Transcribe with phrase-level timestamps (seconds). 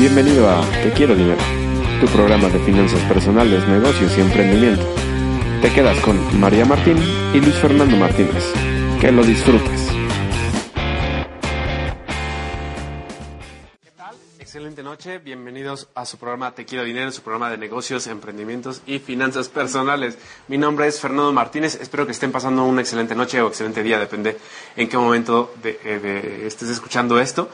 [0.00, 1.42] Bienvenido a Te Quiero Dinero,
[2.00, 4.82] tu programa de finanzas personales, negocios y emprendimiento.
[5.60, 6.96] Te quedas con María Martín
[7.34, 8.50] y Luis Fernando Martínez.
[8.98, 9.90] Que lo disfrutes.
[13.82, 14.16] ¿Qué tal?
[14.38, 19.00] Excelente noche, bienvenidos a su programa Te Quiero Dinero, su programa de negocios, emprendimientos y
[19.00, 20.16] finanzas personales.
[20.48, 23.98] Mi nombre es Fernando Martínez, espero que estén pasando una excelente noche o excelente día,
[23.98, 24.38] depende
[24.76, 27.50] en qué momento eh, estés escuchando esto.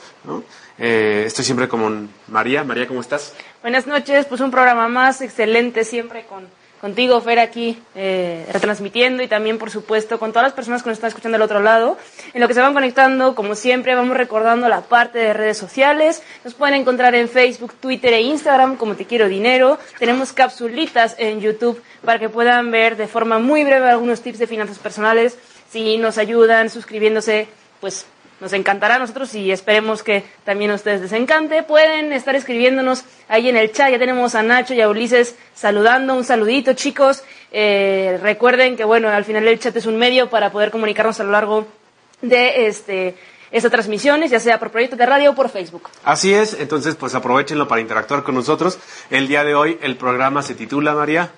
[0.78, 2.64] Eh, estoy siempre con María.
[2.64, 3.34] María, ¿cómo estás?
[3.62, 6.46] Buenas noches, pues un programa más excelente siempre con
[6.80, 10.98] contigo, Fer, aquí eh, retransmitiendo y también, por supuesto, con todas las personas que nos
[10.98, 11.98] están escuchando del otro lado.
[12.34, 16.22] En lo que se van conectando, como siempre, vamos recordando la parte de redes sociales.
[16.44, 19.78] Nos pueden encontrar en Facebook, Twitter e Instagram como Te Quiero Dinero.
[19.98, 24.46] Tenemos capsulitas en YouTube para que puedan ver de forma muy breve algunos tips de
[24.46, 25.38] finanzas personales.
[25.70, 27.48] Si nos ayudan suscribiéndose,
[27.80, 28.06] pues
[28.40, 31.62] nos encantará a nosotros y esperemos que también a ustedes les encante.
[31.62, 33.90] Pueden estar escribiéndonos ahí en el chat.
[33.90, 36.14] Ya tenemos a Nacho y a Ulises saludando.
[36.14, 37.22] Un saludito, chicos.
[37.52, 41.24] Eh, recuerden que, bueno, al final el chat es un medio para poder comunicarnos a
[41.24, 41.66] lo largo
[42.22, 43.14] de este,
[43.50, 45.88] estas transmisiones, ya sea por proyecto de radio o por Facebook.
[46.04, 48.78] Así es, entonces pues aprovechenlo para interactuar con nosotros.
[49.10, 51.30] El día de hoy el programa se titula, María,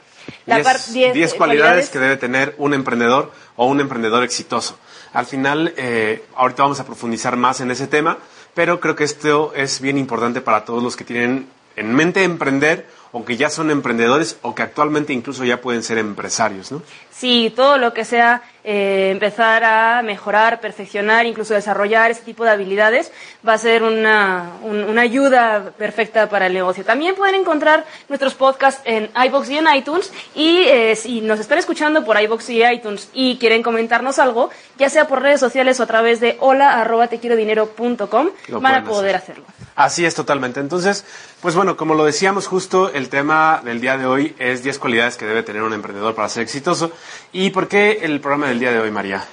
[0.47, 1.91] La 10 par- diez, 10 eh, cualidades cualidades.
[1.91, 4.79] que debe tener un emprendedor o un emprendedor exitoso.
[5.13, 8.19] Al final, eh, ahorita vamos a profundizar más en ese tema,
[8.55, 12.87] pero creo que esto es bien importante para todos los que tienen en mente emprender
[13.13, 16.83] o que ya son emprendedores o que actualmente incluso ya pueden ser empresarios, ¿no?
[17.11, 22.51] Sí, todo lo que sea eh, empezar a mejorar, perfeccionar, incluso desarrollar ese tipo de
[22.51, 23.11] habilidades
[23.47, 26.85] va a ser una, un- una ayuda perfecta para el negocio.
[26.85, 31.57] También pueden encontrar nuestros podcasts en iBox y en iTunes y eh, si nos están
[31.59, 35.85] escuchando por iBox y iTunes y quieren comentarnos algo, ya sea por redes sociales o
[35.85, 39.37] a través de hola arroba tequierodinero.com, Lo van a poder hacer.
[39.37, 39.45] hacerlo.
[39.77, 40.61] Así es totalmente.
[40.61, 41.05] Entonces,
[41.41, 45.17] pues bueno, como lo decíamos justo, el tema del día de hoy es 10 cualidades
[45.17, 46.91] que debe tener un emprendedor para ser exitoso.
[47.33, 49.25] ¿Y por qué el programa del día de hoy, María?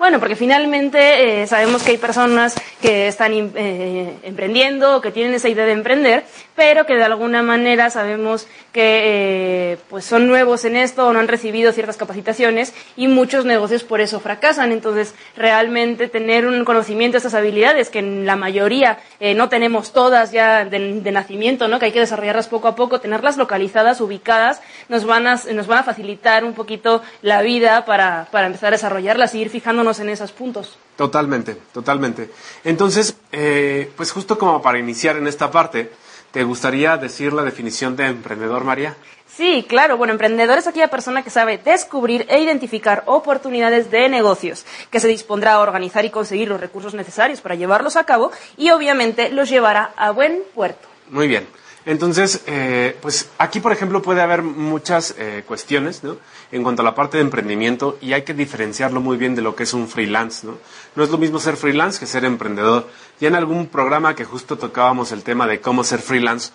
[0.00, 5.50] Bueno, porque finalmente eh, sabemos que hay personas que están eh, emprendiendo que tienen esa
[5.50, 6.24] idea de emprender,
[6.56, 11.18] pero que de alguna manera sabemos que eh, pues son nuevos en esto o no
[11.18, 14.72] han recibido ciertas capacitaciones y muchos negocios por eso fracasan.
[14.72, 19.92] Entonces, realmente tener un conocimiento de estas habilidades que en la mayoría eh, no tenemos
[19.92, 21.78] todas ya de, de nacimiento, ¿no?
[21.78, 25.80] que hay que desarrollarlas poco a poco, tenerlas localizadas, ubicadas, nos van a, nos van
[25.80, 30.10] a facilitar un poquito la vida para, para empezar a desarrollarlas y ir fijándonos en
[30.10, 30.78] esos puntos.
[30.96, 32.30] Totalmente, totalmente.
[32.62, 35.90] Entonces, eh, pues justo como para iniciar en esta parte,
[36.30, 38.94] ¿te gustaría decir la definición de emprendedor, María?
[39.26, 39.96] Sí, claro.
[39.96, 45.08] Bueno, emprendedor es aquella persona que sabe descubrir e identificar oportunidades de negocios, que se
[45.08, 49.48] dispondrá a organizar y conseguir los recursos necesarios para llevarlos a cabo y obviamente los
[49.48, 50.88] llevará a buen puerto.
[51.08, 51.46] Muy bien.
[51.86, 56.18] Entonces, eh, pues aquí, por ejemplo, puede haber muchas eh, cuestiones, ¿no?
[56.52, 59.56] En cuanto a la parte de emprendimiento y hay que diferenciarlo muy bien de lo
[59.56, 60.58] que es un freelance, ¿no?
[60.94, 62.86] No es lo mismo ser freelance que ser emprendedor.
[63.18, 66.52] Ya en algún programa que justo tocábamos el tema de cómo ser freelance,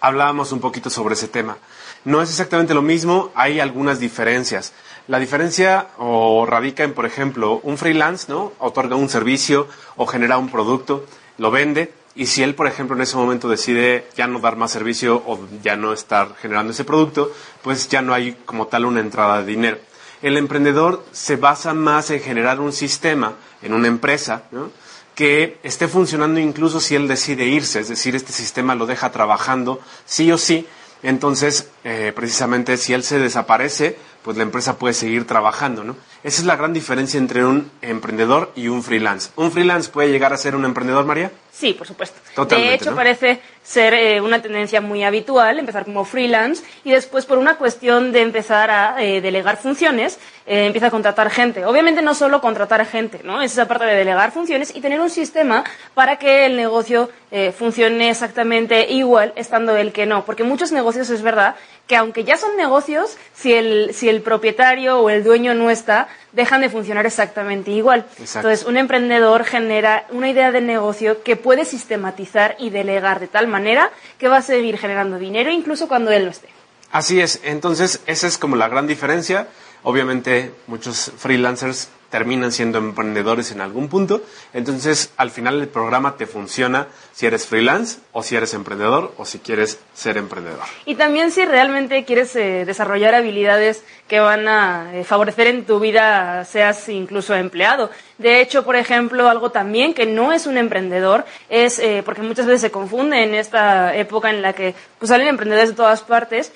[0.00, 1.56] hablábamos un poquito sobre ese tema.
[2.04, 4.72] No es exactamente lo mismo, hay algunas diferencias.
[5.06, 8.52] La diferencia o radica en, por ejemplo, un freelance, ¿no?
[8.58, 11.06] Otorga un servicio o genera un producto,
[11.38, 14.70] lo vende y si él, por ejemplo, en ese momento decide ya no dar más
[14.70, 17.32] servicio o ya no estar generando ese producto,
[17.62, 19.78] pues ya no hay como tal una entrada de dinero.
[20.22, 24.70] El emprendedor se basa más en generar un sistema en una empresa, ¿no?
[25.14, 29.80] que esté funcionando incluso si él decide irse, es decir, este sistema lo deja trabajando
[30.04, 30.66] sí o sí,
[31.02, 35.96] entonces eh, precisamente si él se desaparece, pues la empresa puede seguir trabajando, ¿no?
[36.22, 39.30] Esa es la gran diferencia entre un emprendedor y un freelance.
[39.36, 41.30] ¿Un freelance puede llegar a ser un emprendedor, María?
[41.52, 42.18] Sí, por supuesto.
[42.34, 42.96] Totalmente, de hecho, ¿no?
[42.96, 48.12] parece ser eh, una tendencia muy habitual empezar como freelance y después por una cuestión
[48.12, 51.64] de empezar a eh, delegar funciones, eh, empieza a contratar gente.
[51.64, 53.40] Obviamente no solo contratar gente, ¿no?
[53.40, 57.52] Es esa parte de delegar funciones y tener un sistema para que el negocio eh,
[57.56, 60.24] funcione exactamente igual estando él que no.
[60.24, 65.00] Porque muchos negocios es verdad que aunque ya son negocios, si el, si el propietario
[65.00, 68.06] o el dueño no está, dejan de funcionar exactamente igual.
[68.18, 68.48] Exacto.
[68.48, 73.48] Entonces, un emprendedor genera una idea de negocio que puede sistematizar y delegar de tal
[73.48, 76.48] manera que va a seguir generando dinero incluso cuando él no esté.
[76.90, 79.48] Así es, entonces esa es como la gran diferencia.
[79.84, 84.22] Obviamente muchos freelancers terminan siendo emprendedores en algún punto.
[84.52, 89.24] Entonces, al final el programa te funciona si eres freelance o si eres emprendedor o
[89.24, 90.60] si quieres ser emprendedor.
[90.86, 95.80] Y también si realmente quieres eh, desarrollar habilidades que van a eh, favorecer en tu
[95.80, 97.90] vida, seas incluso empleado.
[98.18, 102.46] De hecho, por ejemplo, algo también que no es un emprendedor es, eh, porque muchas
[102.46, 106.52] veces se confunde en esta época en la que pues, salen emprendedores de todas partes,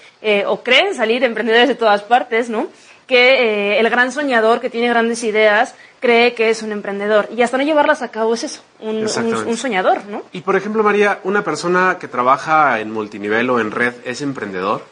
[0.46, 2.69] o creen salir emprendedores de todas partes, ¿no?
[3.08, 7.28] Que eh, el gran soñador que tiene grandes ideas cree que es un emprendedor.
[7.34, 10.22] Y hasta no llevarlas a cabo es eso, un, soñador, ¿no?
[10.31, 14.82] Y por ejemplo, María, ¿una persona que trabaja en multinivel o en red es emprendedor?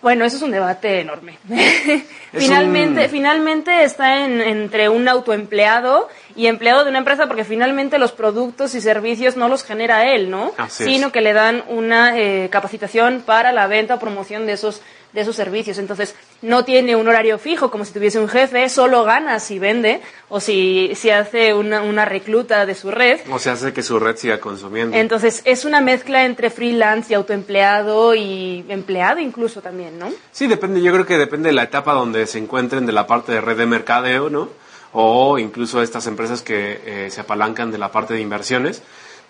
[0.00, 1.38] Bueno, eso es un debate enorme.
[2.32, 8.76] finalmente, finalmente está entre un autoempleado y empleado de una empresa porque finalmente los productos
[8.76, 10.52] y servicios no los genera él, ¿no?
[10.68, 15.24] Sino que le dan una eh, capacitación para la venta o promoción de esos de
[15.24, 15.78] sus servicios.
[15.78, 20.00] Entonces, no tiene un horario fijo como si tuviese un jefe, solo gana si vende
[20.28, 23.20] o si, si hace una, una recluta de su red.
[23.30, 24.96] O se hace que su red siga consumiendo.
[24.96, 30.12] Entonces, es una mezcla entre freelance y autoempleado y empleado incluso también, ¿no?
[30.32, 33.32] Sí, depende, yo creo que depende de la etapa donde se encuentren de la parte
[33.32, 34.48] de red de mercadeo, ¿no?
[34.92, 38.82] O incluso estas empresas que eh, se apalancan de la parte de inversiones,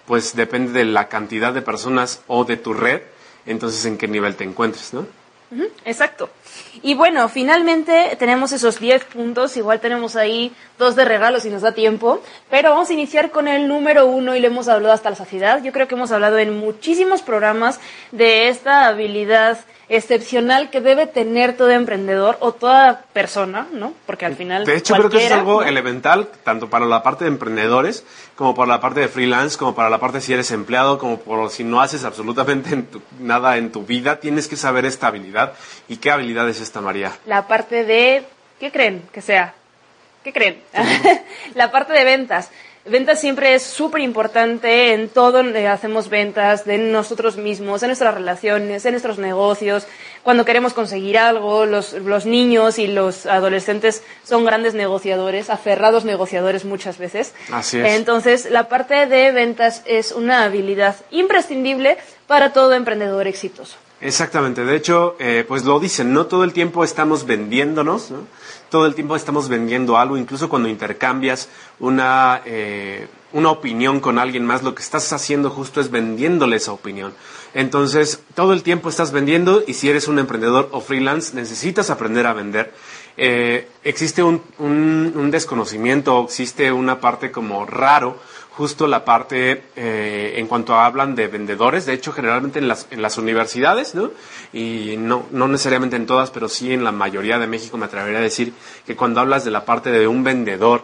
[0.07, 3.03] pues depende de la cantidad de personas o de tu red,
[3.45, 5.07] entonces en qué nivel te encuentres, ¿no?
[5.85, 6.31] Exacto.
[6.83, 11.63] Y bueno, finalmente tenemos esos 10 puntos, igual tenemos ahí dos de regalo si nos
[11.63, 15.11] da tiempo, pero vamos a iniciar con el número uno y lo hemos hablado hasta
[15.11, 15.63] la saciedad.
[15.63, 17.81] Yo creo que hemos hablado en muchísimos programas
[18.13, 23.95] de esta habilidad excepcional que debe tener todo emprendedor o toda persona, ¿no?
[24.07, 24.65] Porque al final.
[24.65, 28.05] De hecho, creo que es algo elemental, tanto para la parte de emprendedores,
[28.37, 31.51] como para la parte de freelance, como para la parte si eres empleado, como por
[31.51, 32.85] si no haces absolutamente
[33.19, 35.55] nada en tu vida, tienes que saber esta habilidad.
[35.89, 37.13] ¿Y qué habilidad es esta, María?
[37.27, 38.25] La parte de.
[38.61, 39.55] ¿Qué creen que sea?
[40.25, 40.63] ¿Qué creen?
[41.55, 42.51] la parte de ventas.
[42.91, 48.15] Ventas siempre es súper importante en todo, eh, hacemos ventas de nosotros mismos, en nuestras
[48.15, 49.87] relaciones, en nuestros negocios,
[50.23, 56.65] cuando queremos conseguir algo, los, los niños y los adolescentes son grandes negociadores, aferrados negociadores
[56.65, 57.35] muchas veces.
[57.53, 57.95] Así es.
[57.95, 63.77] Entonces, la parte de ventas es una habilidad imprescindible para todo emprendedor exitoso.
[64.01, 68.27] Exactamente, de hecho, eh, pues lo dicen, no todo el tiempo estamos vendiéndonos, ¿no?
[68.71, 71.49] Todo el tiempo estamos vendiendo algo, incluso cuando intercambias
[71.81, 76.73] una, eh, una opinión con alguien más, lo que estás haciendo justo es vendiéndole esa
[76.73, 77.15] opinión.
[77.55, 82.27] Entonces, todo el tiempo estás vendiendo y si eres un emprendedor o freelance, necesitas aprender
[82.27, 82.75] a vender.
[83.17, 88.19] Eh, existe un, un, un desconocimiento, existe una parte como raro
[88.59, 93.01] justo la parte eh, en cuanto hablan de vendedores, de hecho generalmente en las, en
[93.01, 94.11] las universidades, ¿no?
[94.53, 98.19] Y no, no necesariamente en todas, pero sí en la mayoría de México me atrevería
[98.19, 98.53] a decir
[98.85, 100.83] que cuando hablas de la parte de un vendedor,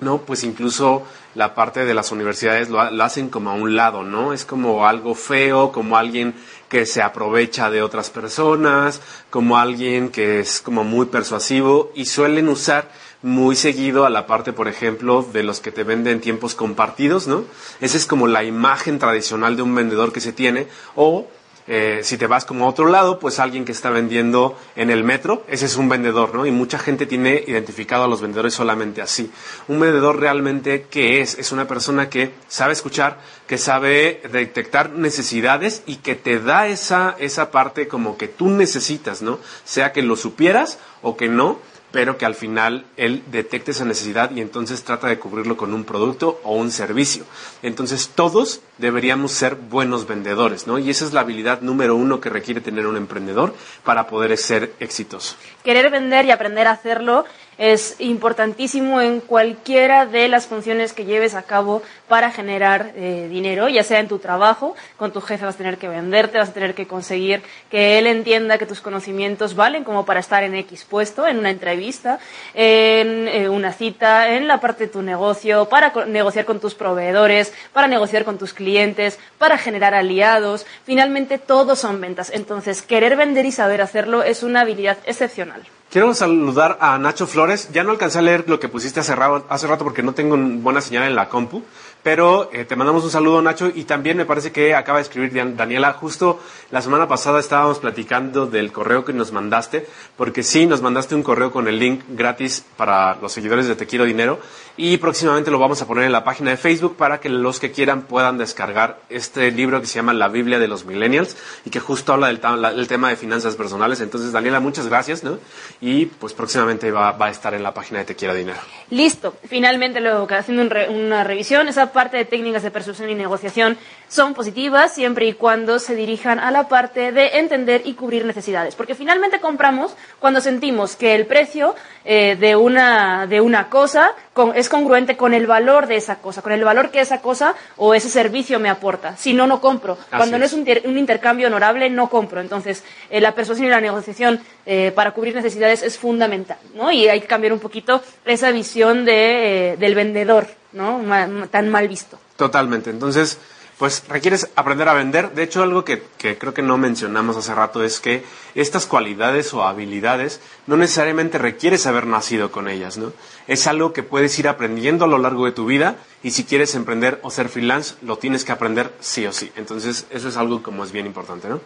[0.00, 0.18] ¿no?
[0.18, 1.04] Pues incluso
[1.36, 4.32] la parte de las universidades lo, lo, hacen como a un lado, ¿no?
[4.32, 6.34] Es como algo feo, como alguien
[6.68, 12.48] que se aprovecha de otras personas, como alguien que es como muy persuasivo y suelen
[12.48, 12.90] usar
[13.22, 17.44] muy seguido a la parte, por ejemplo, de los que te venden tiempos compartidos, ¿no?
[17.80, 21.26] Esa es como la imagen tradicional de un vendedor que se tiene, o
[21.70, 25.04] eh, si te vas como a otro lado, pues alguien que está vendiendo en el
[25.04, 26.46] metro, ese es un vendedor, ¿no?
[26.46, 29.30] Y mucha gente tiene identificado a los vendedores solamente así.
[29.68, 31.38] Un vendedor realmente, ¿qué es?
[31.38, 37.14] Es una persona que sabe escuchar, que sabe detectar necesidades y que te da esa,
[37.18, 39.38] esa parte como que tú necesitas, ¿no?
[39.64, 41.58] Sea que lo supieras o que no,
[41.90, 45.84] pero que al final él detecte esa necesidad y entonces trata de cubrirlo con un
[45.84, 47.24] producto o un servicio.
[47.62, 50.78] Entonces todos deberíamos ser buenos vendedores, ¿no?
[50.78, 53.54] Y esa es la habilidad número uno que requiere tener un emprendedor
[53.84, 55.36] para poder ser exitoso.
[55.64, 57.24] Querer vender y aprender a hacerlo
[57.58, 63.68] es importantísimo en cualquiera de las funciones que lleves a cabo para generar eh, dinero,
[63.68, 66.52] ya sea en tu trabajo, con tu jefe vas a tener que venderte, vas a
[66.52, 70.86] tener que conseguir que él entienda que tus conocimientos valen como para estar en X
[70.88, 72.20] puesto, en una entrevista,
[72.54, 77.52] en eh, una cita, en la parte de tu negocio, para negociar con tus proveedores,
[77.72, 80.64] para negociar con tus clientes, para generar aliados.
[80.84, 82.30] Finalmente, todos son ventas.
[82.32, 85.62] Entonces, querer vender y saber hacerlo es una habilidad excepcional.
[85.90, 87.70] Quiero saludar a Nacho Flores.
[87.72, 91.04] Ya no alcancé a leer lo que pusiste hace rato, porque no tengo buena señal
[91.04, 91.62] en la compu,
[92.02, 95.32] Pero eh, te mandamos un saludo, Nacho, y también me parece que acaba de escribir
[95.56, 95.94] Daniela.
[95.94, 96.40] Justo
[96.70, 101.22] la semana pasada estábamos platicando del correo que nos mandaste, porque sí, nos mandaste un
[101.22, 104.40] correo con el link gratis para los seguidores de Te Quiero Dinero,
[104.78, 107.72] y próximamente lo vamos a poner en la página de Facebook para que los que
[107.72, 111.80] quieran puedan descargar este libro que se llama La Biblia de los Millennials y que
[111.80, 114.00] justo habla del, tema de finanzas personales.
[114.00, 115.40] Entonces, Daniela, muchas gracias, ¿no?
[115.80, 118.60] Y pues próximamente va, a estar en la página de Te Quiero Dinero.
[118.90, 119.34] Listo.
[119.48, 124.94] Finalmente, luego haciendo una revisión, esa parte de técnicas de persuasión y negociación son positivas
[124.94, 128.76] siempre y cuando se dirijan a la parte de entender y cubrir necesidades.
[128.76, 134.14] Porque finalmente compramos cuando sentimos que el precio eh, de, una, de una cosa
[134.54, 137.94] es congruente con el valor de esa cosa, con el valor que esa cosa o
[137.94, 139.16] ese servicio me aporta.
[139.16, 139.98] Si no, no compro.
[140.10, 140.66] Cuando no es un,
[140.96, 142.40] intercambio honorable, no compro.
[142.40, 146.58] Entonces, eh, la persuasión y la negociación eh, para cubrir necesidades es fundamental.
[146.74, 146.90] ¿no?
[146.90, 151.02] Y hay que cambiar un poquito esa visión de, del vendedor, ¿no?
[151.50, 152.18] tan mal visto.
[152.36, 152.90] Totalmente.
[152.90, 153.38] Entonces,
[153.78, 155.30] pues requieres aprender a vender.
[155.32, 158.24] De hecho, algo que, creo que no mencionamos hace rato es que
[158.60, 163.12] estas cualidades o habilidades no necesariamente requieres haber nacido con ellas, ¿no?
[163.46, 166.74] Es algo que puedes ir aprendiendo a lo largo de tu vida y si quieres
[166.74, 169.52] emprender o ser freelance, lo tienes que aprender sí o sí.
[169.54, 171.60] Entonces, eso es algo como es bien importante, ¿no?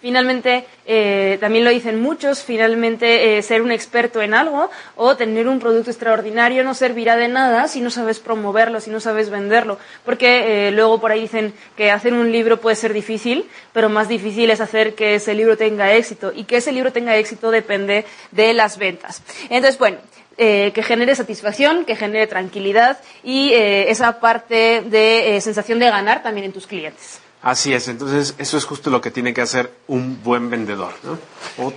[0.00, 5.48] Finalmente, eh, también lo dicen muchos, finalmente eh, ser un experto en algo o tener
[5.48, 9.78] un producto extraordinario no servirá de nada si no sabes promoverlo, si no sabes venderlo.
[10.04, 14.08] Porque eh, luego por ahí dicen que hacer un libro puede ser difícil, pero más
[14.08, 16.32] difícil es hacer que ese libro tenga éxito.
[16.32, 19.22] Y que ese libro tenga éxito depende de las ventas.
[19.50, 19.98] Entonces, bueno,
[20.36, 26.52] que genere satisfacción, que genere tranquilidad y esa parte de sensación de ganar también en
[26.52, 27.20] tus clientes.
[27.42, 31.18] Así es, entonces eso es justo lo que tiene que hacer un buen vendedor, ¿no?
[31.64, 31.72] O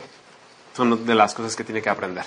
[0.75, 2.25] son de las cosas que tiene que aprender.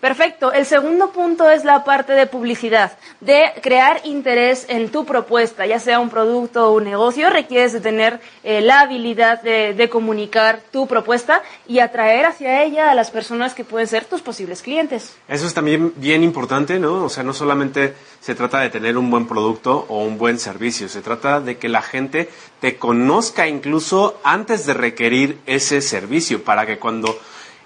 [0.00, 0.52] Perfecto.
[0.52, 5.80] El segundo punto es la parte de publicidad, de crear interés en tu propuesta, ya
[5.80, 10.86] sea un producto o un negocio, requieres de tener eh, la habilidad de, comunicar tu
[10.86, 15.16] propuesta y atraer hacia ella a las personas que pueden ser tus posibles clientes.
[15.28, 17.04] Eso es también bien importante, ¿no?
[17.04, 20.88] O sea, no solamente se trata de tener un buen producto o un buen servicio,
[20.88, 22.28] se trata de que la gente
[22.60, 27.18] te conozca incluso antes de requerir ese servicio, para que cuando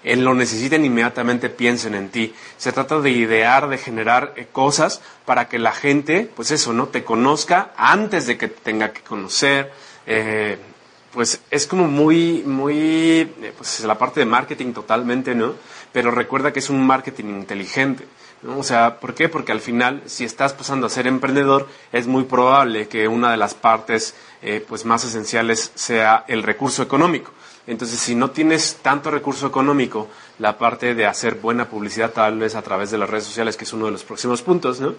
[0.03, 2.33] en lo necesiten, inmediatamente piensen en ti.
[2.57, 6.87] Se trata de idear, de generar eh, cosas para que la gente, pues eso, ¿no?
[6.87, 9.71] Te conozca antes de que tenga que conocer.
[10.07, 10.57] Eh,
[11.13, 15.55] pues es como muy, muy, eh, pues la parte de marketing totalmente, ¿no?
[15.91, 18.07] Pero recuerda que es un marketing inteligente.
[18.41, 18.57] ¿no?
[18.57, 19.29] O sea, ¿por qué?
[19.29, 23.37] Porque al final, si estás pasando a ser emprendedor, es muy probable que una de
[23.37, 24.15] las partes
[24.67, 27.31] pues más esenciales sea el recurso económico.
[27.67, 32.55] Entonces, si no tienes tanto recurso económico, la parte de hacer buena publicidad tal vez
[32.55, 34.95] a través de las redes sociales, que es uno de los próximos puntos, ¿no?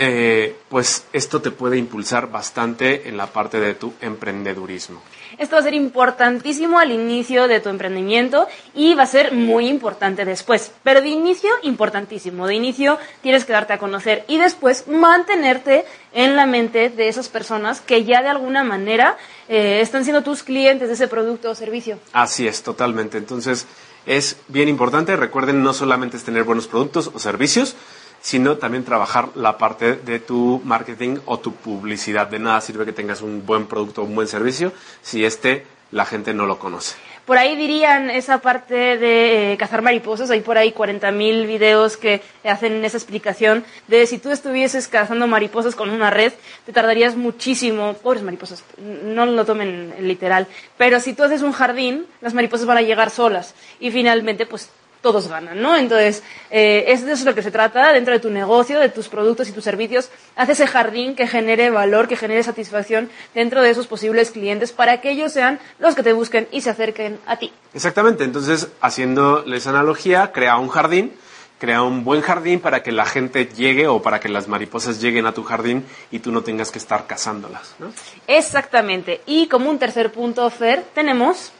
[0.00, 5.02] Eh, pues esto te puede impulsar bastante en la parte de tu emprendedurismo.
[5.38, 9.68] Esto va a ser importantísimo al inicio de tu emprendimiento y va a ser muy
[9.68, 10.72] importante después.
[10.82, 12.46] Pero de inicio, importantísimo.
[12.46, 17.28] De inicio tienes que darte a conocer y después mantenerte en la mente de esas
[17.28, 19.16] personas que ya de alguna manera
[19.48, 21.98] eh, están siendo tus clientes de ese producto o servicio.
[22.12, 23.18] Así es, totalmente.
[23.18, 23.66] Entonces
[24.06, 25.14] es bien importante.
[25.16, 27.76] Recuerden, no solamente es tener buenos productos o servicios,
[28.20, 32.28] sino también trabajar la parte de tu marketing o tu publicidad.
[32.28, 34.72] De nada sirve que tengas un buen producto o un buen servicio
[35.02, 36.96] si este la gente no lo conoce.
[37.24, 42.22] Por ahí dirían esa parte de eh, cazar mariposas, hay por ahí 40.000 videos que
[42.42, 46.32] hacen esa explicación de si tú estuvieses cazando mariposas con una red,
[46.64, 50.46] te tardarías muchísimo, pobres mariposas, no lo tomen literal,
[50.78, 54.70] pero si tú haces un jardín, las mariposas van a llegar solas y finalmente pues
[55.08, 55.74] todos ganan, ¿no?
[55.74, 59.48] Entonces, eh, eso es lo que se trata dentro de tu negocio, de tus productos
[59.48, 60.10] y tus servicios.
[60.36, 65.00] Haz ese jardín que genere valor, que genere satisfacción dentro de esos posibles clientes para
[65.00, 67.50] que ellos sean los que te busquen y se acerquen a ti.
[67.72, 68.24] Exactamente.
[68.24, 71.14] Entonces, haciéndoles analogía, crea un jardín,
[71.58, 75.24] crea un buen jardín para que la gente llegue o para que las mariposas lleguen
[75.24, 77.90] a tu jardín y tú no tengas que estar cazándolas, ¿no?
[78.26, 79.22] Exactamente.
[79.24, 81.52] Y como un tercer punto, Fer, tenemos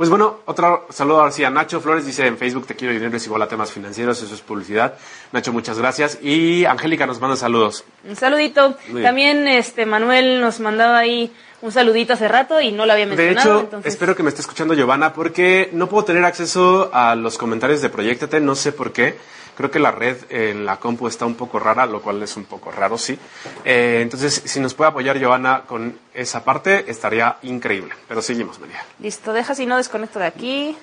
[0.00, 3.14] pues bueno, otro saludo ahora sí a Nacho Flores, dice en Facebook, te quiero dinero
[3.14, 4.94] es igual a temas financieros, eso es publicidad.
[5.30, 6.18] Nacho, muchas gracias.
[6.22, 7.84] Y Angélica nos manda saludos.
[8.08, 8.78] Un saludito.
[9.02, 11.30] También este Manuel nos mandaba ahí
[11.60, 13.58] un saludito hace rato y no lo había mencionado.
[13.60, 17.36] De hecho, espero que me esté escuchando Giovanna porque no puedo tener acceso a los
[17.36, 19.18] comentarios de Proyectate, no sé por qué.
[19.60, 22.46] Creo que la red en la compu está un poco rara, lo cual es un
[22.46, 23.18] poco raro, sí.
[23.62, 27.94] Eh, entonces, si nos puede apoyar Giovanna con esa parte, estaría increíble.
[28.08, 28.82] Pero seguimos, María.
[29.00, 30.78] Listo, deja si no desconecto de aquí.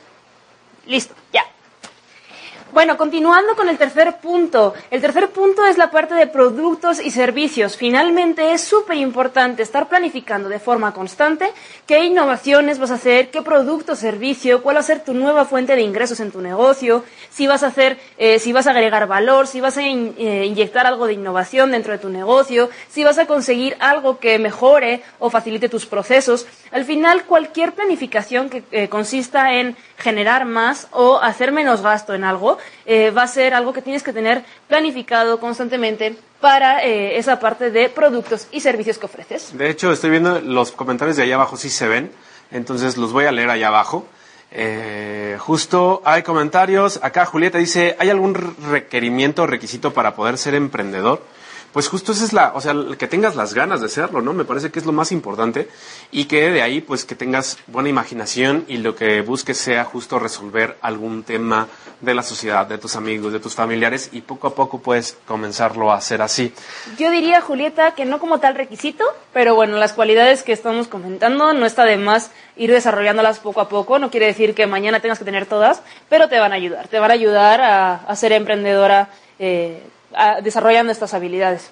[0.85, 1.41] Listo, ya.
[2.73, 4.73] Bueno, continuando con el tercer punto.
[4.91, 7.77] El tercer punto es la parte de productos y servicios.
[7.77, 11.53] Finalmente es súper importante estar planificando de forma constante
[11.85, 15.45] qué innovaciones vas a hacer, qué producto o servicio, cuál va a ser tu nueva
[15.45, 19.07] fuente de ingresos en tu negocio, si vas a hacer, eh, si vas a agregar
[19.07, 23.17] valor, si vas a eh, inyectar algo de innovación dentro de tu negocio, si vas
[23.17, 26.45] a conseguir algo que mejore o facilite tus procesos.
[26.71, 32.23] Al final, cualquier planificación que eh, consista en generar más o hacer menos gasto en
[32.23, 37.39] algo, eh, va a ser algo que tienes que tener planificado constantemente para eh, esa
[37.39, 39.57] parte de productos y servicios que ofreces.
[39.57, 42.11] De hecho, estoy viendo los comentarios de allá abajo, sí se ven,
[42.51, 44.05] entonces los voy a leer allá abajo.
[44.51, 46.99] Eh, justo hay comentarios.
[47.03, 48.33] Acá Julieta dice, ¿hay algún
[48.69, 51.21] requerimiento o requisito para poder ser emprendedor?
[51.77, 54.33] Pues justo esa es la, o sea, que tengas las ganas de serlo, ¿no?
[54.33, 55.69] Me parece que es lo más importante
[56.11, 60.17] y que de ahí, pues, que tengas buena imaginación y lo que busques sea justo
[60.17, 61.67] resolver algún tema
[62.01, 65.91] de la sociedad, de tus amigos, de tus familiares y poco a poco puedes comenzarlo
[65.91, 66.51] a hacer así.
[66.97, 71.53] Yo diría, Julieta, que no como tal requisito, pero bueno, las cualidades que estamos comentando
[71.53, 73.99] no está de más ir desarrollándolas poco a poco.
[73.99, 76.87] No quiere decir que mañana tengas que tener todas, pero te van a ayudar.
[76.87, 79.09] Te van a ayudar a, ser emprendedora.
[79.37, 79.83] Eh,
[80.43, 81.71] desarrollando estas habilidades.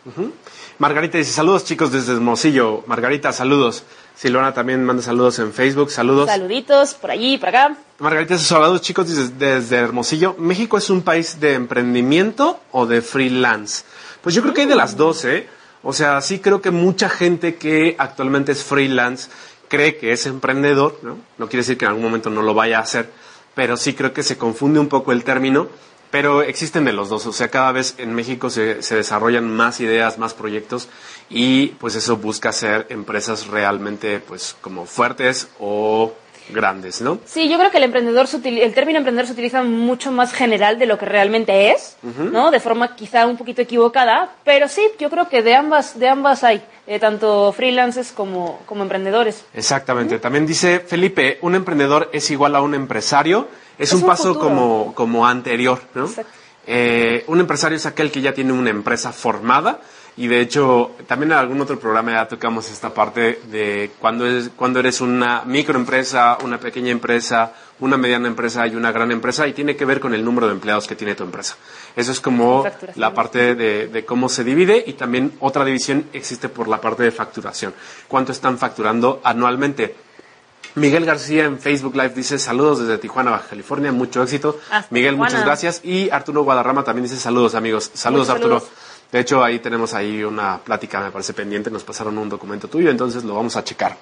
[0.77, 2.83] Margarita dice, saludos chicos desde Hermosillo.
[2.87, 3.83] Margarita, saludos.
[4.15, 6.29] Silvana también manda saludos en Facebook, saludos.
[6.29, 7.77] Saluditos por allí, por acá.
[7.99, 10.35] Margarita saludos chicos desde, desde Hermosillo.
[10.37, 13.83] ¿México es un país de emprendimiento o de freelance?
[14.21, 15.47] Pues yo creo que hay de las dos, ¿eh?
[15.83, 19.29] O sea, sí creo que mucha gente que actualmente es freelance
[19.67, 21.17] cree que es emprendedor, ¿no?
[21.37, 23.09] No quiere decir que en algún momento no lo vaya a hacer,
[23.53, 25.67] pero sí creo que se confunde un poco el término
[26.11, 29.79] pero existen de los dos, o sea, cada vez en México se, se, desarrollan más
[29.81, 30.87] ideas, más proyectos
[31.29, 36.13] y pues eso busca ser empresas realmente pues como fuertes o
[36.49, 37.19] grandes, ¿no?
[37.25, 40.85] Sí, yo creo que el emprendedor, el término emprendedor se utiliza mucho más general de
[40.85, 42.51] lo que realmente es, ¿no?
[42.51, 46.43] De forma quizá un poquito equivocada, pero sí, yo creo que de ambas, de ambas
[46.43, 49.45] hay, eh, tanto freelancers como, como emprendedores.
[49.53, 50.19] Exactamente.
[50.19, 53.47] También dice Felipe, un emprendedor es igual a un empresario,
[53.77, 56.09] es, un, paso como, como anterior, ¿no?
[56.67, 59.81] Eh, un empresario es aquel que ya tiene una empresa formada,
[60.17, 64.49] y de hecho, también en algún otro programa ya tocamos esta parte de cuando, es,
[64.55, 69.51] cuando eres una microempresa, una pequeña empresa, una mediana empresa y una gran empresa, y
[69.51, 71.57] tiene que ver con el número de empleados que tiene tu empresa.
[71.97, 76.47] Eso es como la parte de, de, cómo se divide y también otra división existe
[76.47, 77.73] por la parte de facturación.
[78.07, 79.95] ¿Cuánto están facturando anualmente?
[80.75, 84.59] Miguel García en Facebook Live dice saludos desde Tijuana, Baja California, mucho éxito.
[84.89, 85.81] Miguel, muchas gracias.
[85.83, 87.91] Y Arturo Guadarrama también dice saludos amigos.
[87.93, 88.65] Saludos Arturo.
[89.15, 92.91] De hecho, ahí tenemos ahí una plática, me parece pendiente, nos pasaron un documento tuyo,
[92.91, 93.97] entonces lo vamos a checar.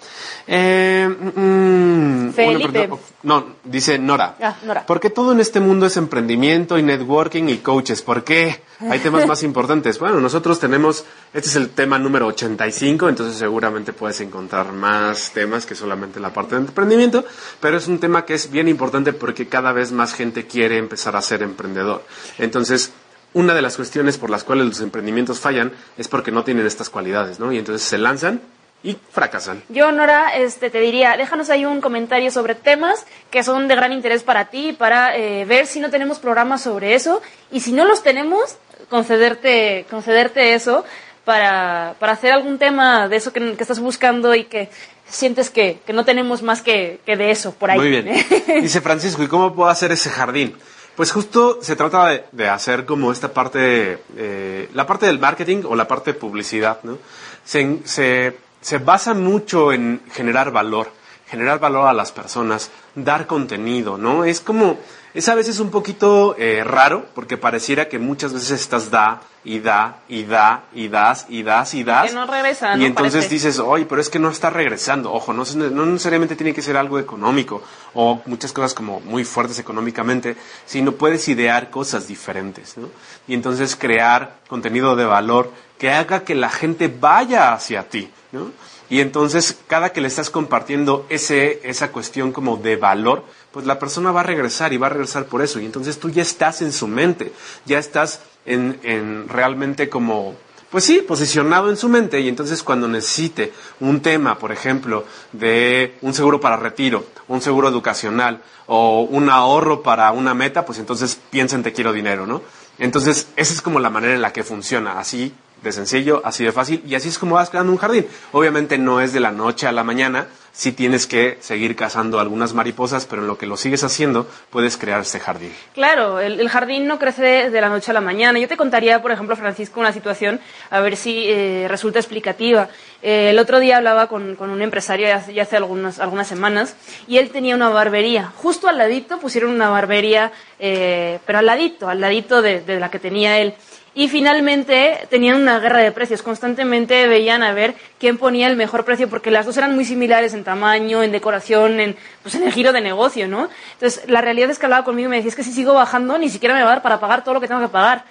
[0.47, 2.89] Eh, mm, Felipe.
[3.21, 4.35] no, dice Nora.
[4.41, 4.87] Ah, Nora.
[4.87, 8.01] ¿Por qué todo en este mundo es emprendimiento y networking y coaches?
[8.01, 8.63] ¿Por qué?
[8.89, 9.99] Hay temas más importantes.
[9.99, 15.67] Bueno, nosotros tenemos, este es el tema número 85, entonces seguramente puedes encontrar más temas
[15.67, 17.23] que solamente la parte de emprendimiento,
[17.59, 21.15] pero es un tema que es bien importante porque cada vez más gente quiere empezar
[21.15, 22.03] a ser emprendedor.
[22.39, 22.91] Entonces,
[23.33, 26.89] una de las cuestiones por las cuales los emprendimientos fallan es porque no tienen estas
[26.89, 27.51] cualidades, ¿no?
[27.51, 28.41] Y entonces se lanzan
[28.83, 29.63] y fracasan.
[29.69, 33.93] Yo, Nora, este, te diría, déjanos ahí un comentario sobre temas que son de gran
[33.93, 37.85] interés para ti, para eh, ver si no tenemos programas sobre eso, y si no
[37.85, 38.57] los tenemos,
[38.89, 40.83] concederte, concederte eso
[41.23, 44.69] para, para hacer algún tema de eso que, estás buscando y que
[45.07, 47.79] sientes que, que no tenemos más que, que, de eso por ahí.
[47.79, 48.09] Muy bien.
[48.61, 50.55] Dice Francisco, ¿y cómo puedo hacer ese jardín?
[50.95, 55.75] Pues justo se trata de, hacer como esta parte, eh, la parte del marketing o
[55.75, 56.99] la parte de publicidad, ¿no?
[57.43, 60.91] Se, se, se basa mucho en generar valor,
[61.27, 64.23] generar valor a las personas, dar contenido, ¿no?
[64.23, 64.77] Es como,
[65.13, 69.59] es a veces un poquito eh, raro porque pareciera que muchas veces estás da y
[69.59, 72.09] da y da y das y das y das.
[72.09, 75.11] Que no regresa, Y entonces dices, oye, pero es que no está regresando.
[75.11, 77.61] Ojo, no, no necesariamente tiene que ser algo económico
[77.93, 82.89] o muchas cosas como muy fuertes económicamente, sino puedes idear cosas diferentes, ¿no?
[83.27, 88.51] Y entonces crear contenido de valor que haga que la gente vaya hacia ti, ¿no?
[88.89, 93.23] Y entonces, cada que le estás compartiendo ese, esa cuestión como de valor,
[93.53, 95.59] pues la persona va a regresar y va a regresar por eso.
[95.59, 97.31] Y entonces tú ya estás en su mente,
[97.65, 100.35] ya estás en, en realmente como,
[100.71, 102.19] pues sí, posicionado en su mente.
[102.19, 107.69] Y entonces cuando necesite un tema, por ejemplo, de un seguro para retiro, un seguro
[107.69, 112.41] educacional o un ahorro para una meta, pues entonces piensa en te quiero dinero, ¿no?
[112.79, 114.99] Entonces, esa es como la manera en la que funciona.
[114.99, 118.05] Así de sencillo, así de fácil, y así es como vas creando un jardín.
[118.33, 122.53] Obviamente no es de la noche a la mañana, sí tienes que seguir cazando algunas
[122.53, 125.51] mariposas, pero en lo que lo sigues haciendo puedes crear este jardín.
[125.73, 128.39] Claro, el, jardín no crece de la noche a la mañana.
[128.39, 130.39] Yo te contaría, por ejemplo, Francisco, una situación,
[130.69, 132.69] a ver si eh, resulta explicativa.
[133.01, 136.75] Eh, el otro día hablaba con, un empresario ya hace, hace algunas, algunas, semanas
[137.07, 138.31] y él tenía una barbería.
[138.37, 142.99] Justo al ladito pusieron una barbería, eh, pero al ladito, al ladito de la que
[142.99, 143.55] tenía él.
[143.95, 146.23] Y finalmente tenían una guerra de precios.
[146.23, 150.33] Constantemente veían a ver quién ponía el mejor precio, porque las dos eran muy similares
[150.33, 153.49] en tamaño, en decoración, en, pues en el giro de negocio, ¿no?
[153.73, 156.17] Entonces, la realidad es que hablaba conmigo y me decía, es que si sigo bajando,
[156.17, 158.03] ni siquiera me va a dar para pagar todo lo que tengo que pagar.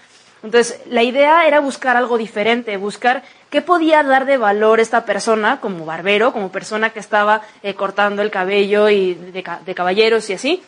[0.43, 5.61] Entonces, la idea era buscar algo diferente, buscar qué podía dar de valor esta persona
[5.61, 9.43] como barbero, como persona que estaba eh, cortando el cabello y de,
[9.75, 10.63] caballeros y así,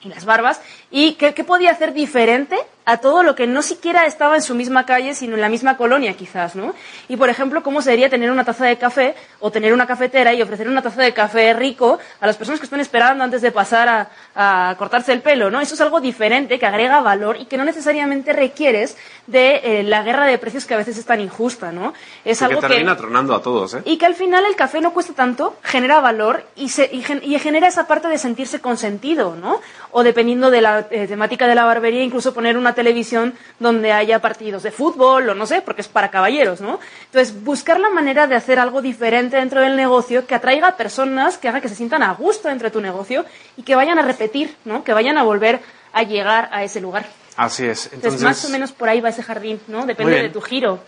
[0.00, 2.56] y las barbas, y qué, qué podía hacer diferente
[2.90, 5.76] a todo lo que no siquiera estaba en su misma calle, sino en la misma
[5.76, 6.74] colonia quizás, ¿no?
[7.08, 10.42] Y por ejemplo, cómo sería tener una taza de café o tener una cafetera y
[10.42, 14.08] ofrecer una taza de café rico a las personas que están esperando antes de pasar
[14.34, 15.60] a, cortarse el pelo, ¿no?
[15.60, 20.02] Eso es algo diferente que agrega valor y que no necesariamente requieres de eh, la
[20.02, 21.92] guerra de precios que a veces es tan injusta, ¿no?
[22.24, 23.82] Es algo que termina tronando a todos, ¿eh?
[23.84, 27.02] Y que al final el café no cuesta tanto, genera valor y, se, y,
[27.38, 29.60] genera esa parte de sentirse consentido, ¿no?
[29.92, 34.20] O dependiendo de la eh, temática de la barbería, incluso poner una televisión donde haya
[34.20, 36.80] partidos de fútbol o no sé, porque es para caballeros, ¿no?
[37.06, 41.38] Entonces, buscar la manera de hacer algo diferente dentro del negocio que atraiga a personas,
[41.38, 43.24] que haga que se sientan a gusto dentro de tu negocio
[43.56, 44.84] y que vayan a repetir, ¿no?
[44.84, 45.60] Que vayan a volver
[45.92, 47.06] a llegar a ese lugar.
[47.36, 47.90] Así es.
[47.92, 49.86] Entonces, más o menos por ahí va ese jardín, ¿no?
[49.86, 50.80] Depende de tu giro.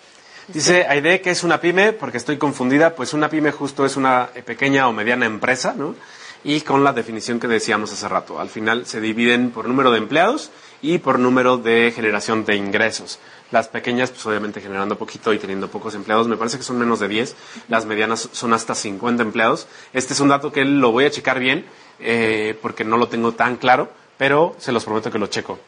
[0.48, 4.28] Dice Aide que es una pyme, porque estoy confundida, pues una pyme justo es una
[4.44, 5.94] pequeña o mediana empresa, ¿no?
[6.44, 8.40] Y con la definición que decíamos hace rato.
[8.40, 10.50] Al final se dividen por número de empleados
[10.80, 13.18] y por número de generación de ingresos.
[13.50, 17.00] Las pequeñas, pues obviamente generando poquito y teniendo pocos empleados, me parece que son menos
[17.00, 17.36] de 10.
[17.68, 19.68] Las medianas son hasta 50 empleados.
[19.92, 21.66] Este es un dato que lo voy a checar bien
[22.00, 25.58] eh, porque no lo tengo tan claro, pero se los prometo que lo checo.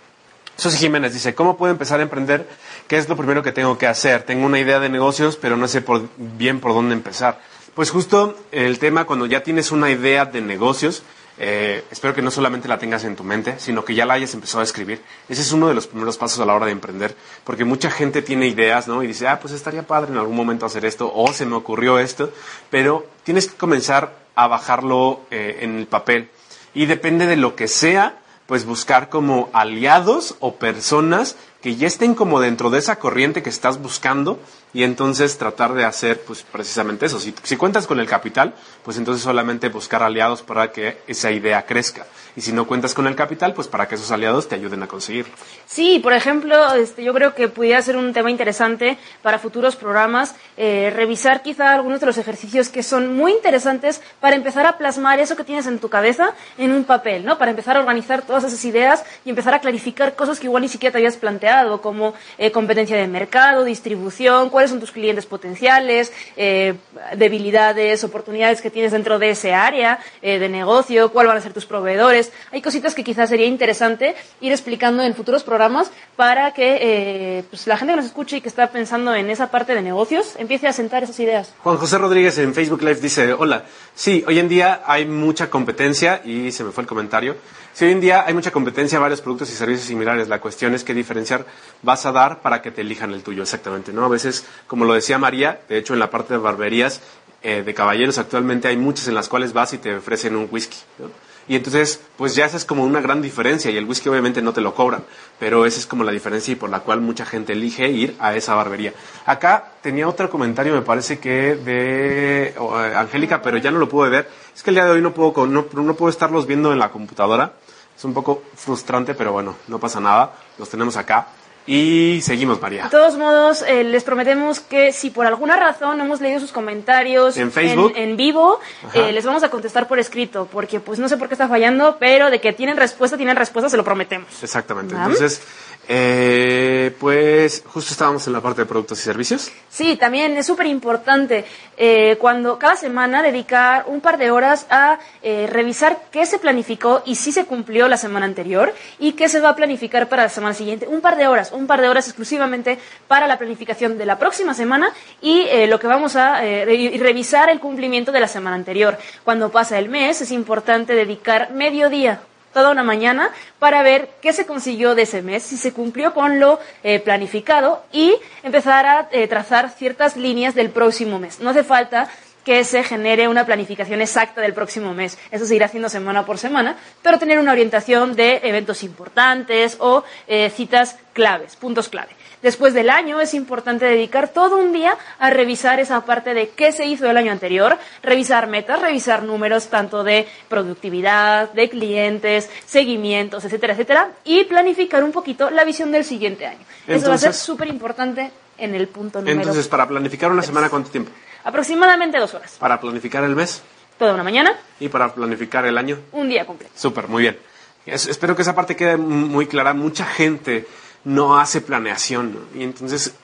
[0.56, 2.48] Susi Jiménez dice, ¿cómo puedo empezar a emprender?
[2.86, 4.22] ¿Qué es lo primero que tengo que hacer?
[4.22, 7.40] Tengo una idea de negocios, pero no sé por, bien por dónde empezar.
[7.74, 11.02] Pues justo el tema cuando ya tienes una idea de negocios,
[11.38, 14.32] eh, espero que no solamente la tengas en tu mente, sino que ya la hayas
[14.32, 15.02] empezado a escribir.
[15.28, 18.22] Ese es uno de los primeros pasos a la hora de emprender, porque mucha gente
[18.22, 19.02] tiene ideas, ¿no?
[19.02, 21.98] Y dice, ah, pues estaría padre en algún momento hacer esto, o se me ocurrió
[21.98, 22.30] esto,
[22.70, 26.30] pero tienes que comenzar a bajarlo eh, en el papel.
[26.74, 32.14] Y depende de lo que sea, pues buscar como aliados o personas que ya estén
[32.14, 34.38] como dentro de esa corriente que estás buscando
[34.74, 37.20] y entonces tratar de hacer pues precisamente eso.
[37.20, 41.64] Si, si, cuentas con el capital, pues entonces solamente buscar aliados para que esa idea
[41.64, 42.06] crezca.
[42.36, 44.88] Y si no cuentas con el capital, pues para que esos aliados te ayuden a
[44.88, 45.26] conseguir.
[45.66, 50.34] Sí, por ejemplo, este, yo creo que pudiera ser un tema interesante para futuros programas,
[50.56, 55.20] eh, revisar quizá algunos de los ejercicios que son muy interesantes para empezar a plasmar
[55.20, 57.38] eso que tienes en tu cabeza en un papel, ¿no?
[57.38, 60.68] Para empezar a organizar todas esas ideas y empezar a clarificar cosas que igual ni
[60.68, 66.12] siquiera te habías planteado, como eh, competencia de mercado, distribución, cuál son tus clientes potenciales,
[66.36, 66.74] eh,
[67.16, 71.52] debilidades, oportunidades que tienes dentro de ese área eh, de negocio, cuáles van a ser
[71.52, 72.32] tus proveedores.
[72.52, 77.66] Hay cositas que quizás sería interesante ir explicando en futuros programas para que eh, pues,
[77.66, 80.66] la gente que nos escuche y que está pensando en esa parte de negocios empiece
[80.66, 81.52] a sentar esas ideas.
[81.62, 86.22] Juan José Rodríguez en Facebook Live dice, hola, sí, hoy en día hay mucha competencia
[86.24, 87.36] y se me fue el comentario.
[87.74, 90.84] Si hoy en día hay mucha competencia, varios productos y servicios similares, la cuestión es
[90.84, 91.44] qué diferenciar
[91.82, 94.04] vas a dar para que te elijan el tuyo, exactamente, ¿no?
[94.04, 97.00] A veces, como lo decía María, de hecho en la parte de barberías
[97.42, 100.76] eh, de caballeros actualmente hay muchas en las cuales vas y te ofrecen un whisky,
[101.00, 101.10] ¿no?
[101.46, 104.52] Y entonces, pues ya esa es como una gran diferencia y el whisky obviamente no
[104.52, 105.04] te lo cobran,
[105.38, 108.34] pero esa es como la diferencia y por la cual mucha gente elige ir a
[108.34, 108.94] esa barbería.
[109.26, 114.08] Acá tenía otro comentario, me parece que de eh, Angélica, pero ya no lo pude
[114.08, 114.30] ver.
[114.54, 116.90] Es que el día de hoy no puedo, no, no puedo estarlos viendo en la
[116.90, 117.52] computadora.
[117.96, 120.32] Es un poco frustrante, pero bueno, no pasa nada.
[120.58, 121.28] Los tenemos acá.
[121.66, 122.84] Y seguimos, María.
[122.84, 126.52] De todos modos, eh, les prometemos que si por alguna razón no hemos leído sus
[126.52, 127.94] comentarios en, Facebook?
[127.96, 128.60] en, vivo,
[128.92, 131.96] eh, les vamos a contestar por escrito, porque pues no sé por qué está fallando,
[131.98, 134.42] pero de que tienen respuesta, tienen respuesta, se lo prometemos.
[134.42, 134.94] Exactamente.
[134.94, 135.40] Entonces,
[135.88, 139.50] eh, pues justo estábamos en la parte de productos y servicios.
[139.68, 141.44] Sí, también es súper importante
[141.76, 147.02] eh, cuando cada semana dedicar un par de horas a eh, revisar qué se planificó
[147.04, 150.28] y si se cumplió la semana anterior y qué se va a planificar para la
[150.28, 150.86] semana siguiente.
[150.86, 154.54] Un par de horas, un par de horas exclusivamente para la planificación de la próxima
[154.54, 158.96] semana y eh, lo que vamos a revisar el cumplimiento de la semana anterior.
[159.24, 162.20] Cuando pasa el mes es importante dedicar medio día
[162.54, 166.40] toda una mañana para ver qué se consiguió de ese mes, si se cumplió con
[166.40, 171.40] lo eh, planificado y empezar a eh, trazar ciertas líneas del próximo mes.
[171.40, 172.08] No hace falta
[172.44, 175.18] que se genere una planificación exacta del próximo mes.
[175.30, 180.04] Eso se irá haciendo semana por semana, pero tener una orientación de eventos importantes o
[180.26, 182.12] eh, citas claves, puntos clave.
[182.44, 186.72] Después del año es importante dedicar todo un día a revisar esa parte de qué
[186.72, 193.46] se hizo el año anterior, revisar metas, revisar números tanto de productividad, de clientes, seguimientos,
[193.46, 196.60] etcétera, etcétera, y planificar un poquito la visión del siguiente año.
[196.86, 199.38] Eso va a ser súper importante en el punto número.
[199.38, 201.12] Entonces, para planificar una semana, ¿cuánto tiempo?
[201.44, 202.56] Aproximadamente dos horas.
[202.58, 203.62] Para planificar el mes.
[203.98, 204.54] Toda una mañana.
[204.80, 205.98] Y para planificar el año.
[206.12, 206.74] Un día completo.
[206.76, 207.38] Súper, muy bien.
[207.86, 209.72] espero que esa parte quede muy clara.
[209.72, 210.66] Mucha gente
[211.04, 213.14] no hace planeación y entonces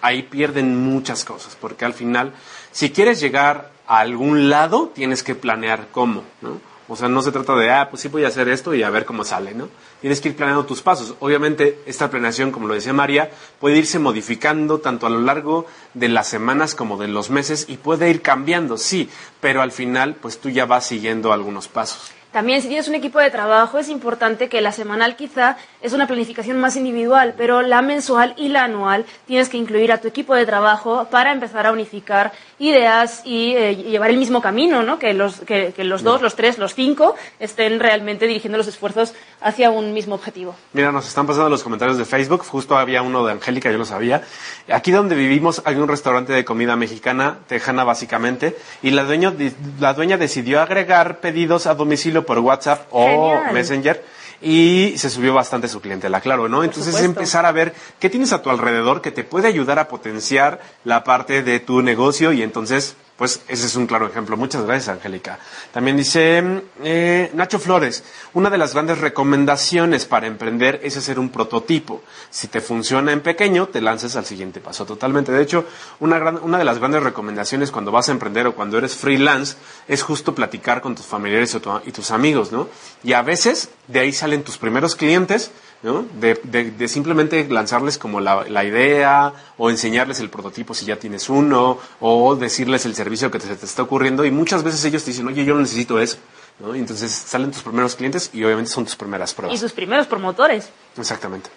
[0.00, 2.32] ahí pierden muchas cosas porque al final,
[2.72, 6.60] si quieres llegar a algún lado, tienes que planear cómo, ¿no?
[6.90, 8.88] O sea, no se trata de, ah, pues sí voy a hacer esto y a
[8.88, 9.68] ver cómo sale, ¿no?
[10.00, 11.14] Tienes que ir planeando tus pasos.
[11.20, 16.08] Obviamente, esta planeación, como lo decía María, puede irse modificando tanto a lo largo de
[16.08, 20.38] las semanas como de los meses y puede ir cambiando, sí, pero al final, pues
[20.38, 22.10] tú ya vas siguiendo algunos pasos.
[22.32, 26.06] También si tienes un equipo de trabajo es importante que la semanal quizá es una
[26.06, 30.34] planificación más individual, pero la mensual y la anual tienes que incluir a tu equipo
[30.34, 34.98] de trabajo para empezar a unificar ideas y eh, llevar el mismo camino, ¿no?
[34.98, 39.70] Que los, que, los dos, los tres, los cinco estén realmente dirigiendo los esfuerzos hacia
[39.70, 40.54] un mismo objetivo.
[40.74, 43.84] Mira, nos están pasando los comentarios de Facebook, justo había uno de Angélica, yo lo
[43.86, 44.22] sabía.
[44.70, 49.32] Aquí donde vivimos hay un restaurante de comida mexicana, tejana básicamente, y la dueña,
[49.80, 54.04] la dueña decidió agregar pedidos a domicilio por WhatsApp o Messenger
[54.40, 56.62] y se subió bastante su clientela, claro, ¿no?
[56.62, 59.88] Entonces es empezar a ver qué tienes a tu alrededor que te puede ayudar a
[59.88, 64.36] potenciar la parte de tu negocio y entonces pues ese es un claro ejemplo.
[64.36, 65.40] Muchas gracias, Angélica.
[65.72, 71.30] También dice eh, Nacho Flores, una de las grandes recomendaciones para emprender es hacer un
[71.30, 72.00] prototipo.
[72.30, 75.32] Si te funciona en pequeño, te lances al siguiente paso totalmente.
[75.32, 75.64] De hecho,
[75.98, 79.56] una, gran, una de las grandes recomendaciones cuando vas a emprender o cuando eres freelance
[79.88, 82.68] es justo platicar con tus familiares y tus amigos, ¿no?
[83.02, 85.50] Y a veces de ahí salen tus primeros clientes
[85.82, 86.06] ¿no?
[86.20, 91.28] De, de, simplemente lanzarles como la, la, idea o enseñarles el prototipo si ya tienes
[91.28, 95.12] uno o decirles el servicio que te, te está ocurriendo y muchas veces ellos te
[95.12, 96.18] dicen, oye, yo no necesito eso.
[96.58, 96.74] ¿no?
[96.74, 99.54] Y entonces salen tus primeros clientes y obviamente son tus primeras pruebas.
[99.54, 100.68] Y sus primeros promotores.
[100.96, 101.50] Exactamente.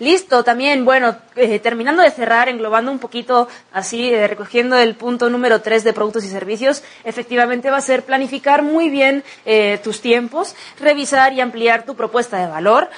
[0.00, 5.30] Listo, también, bueno, eh, terminando de cerrar, englobando un poquito así, eh, recogiendo el punto
[5.30, 10.00] número tres de productos y servicios, efectivamente va a ser planificar muy bien eh, tus
[10.00, 12.88] tiempos, revisar y ampliar tu propuesta de valor,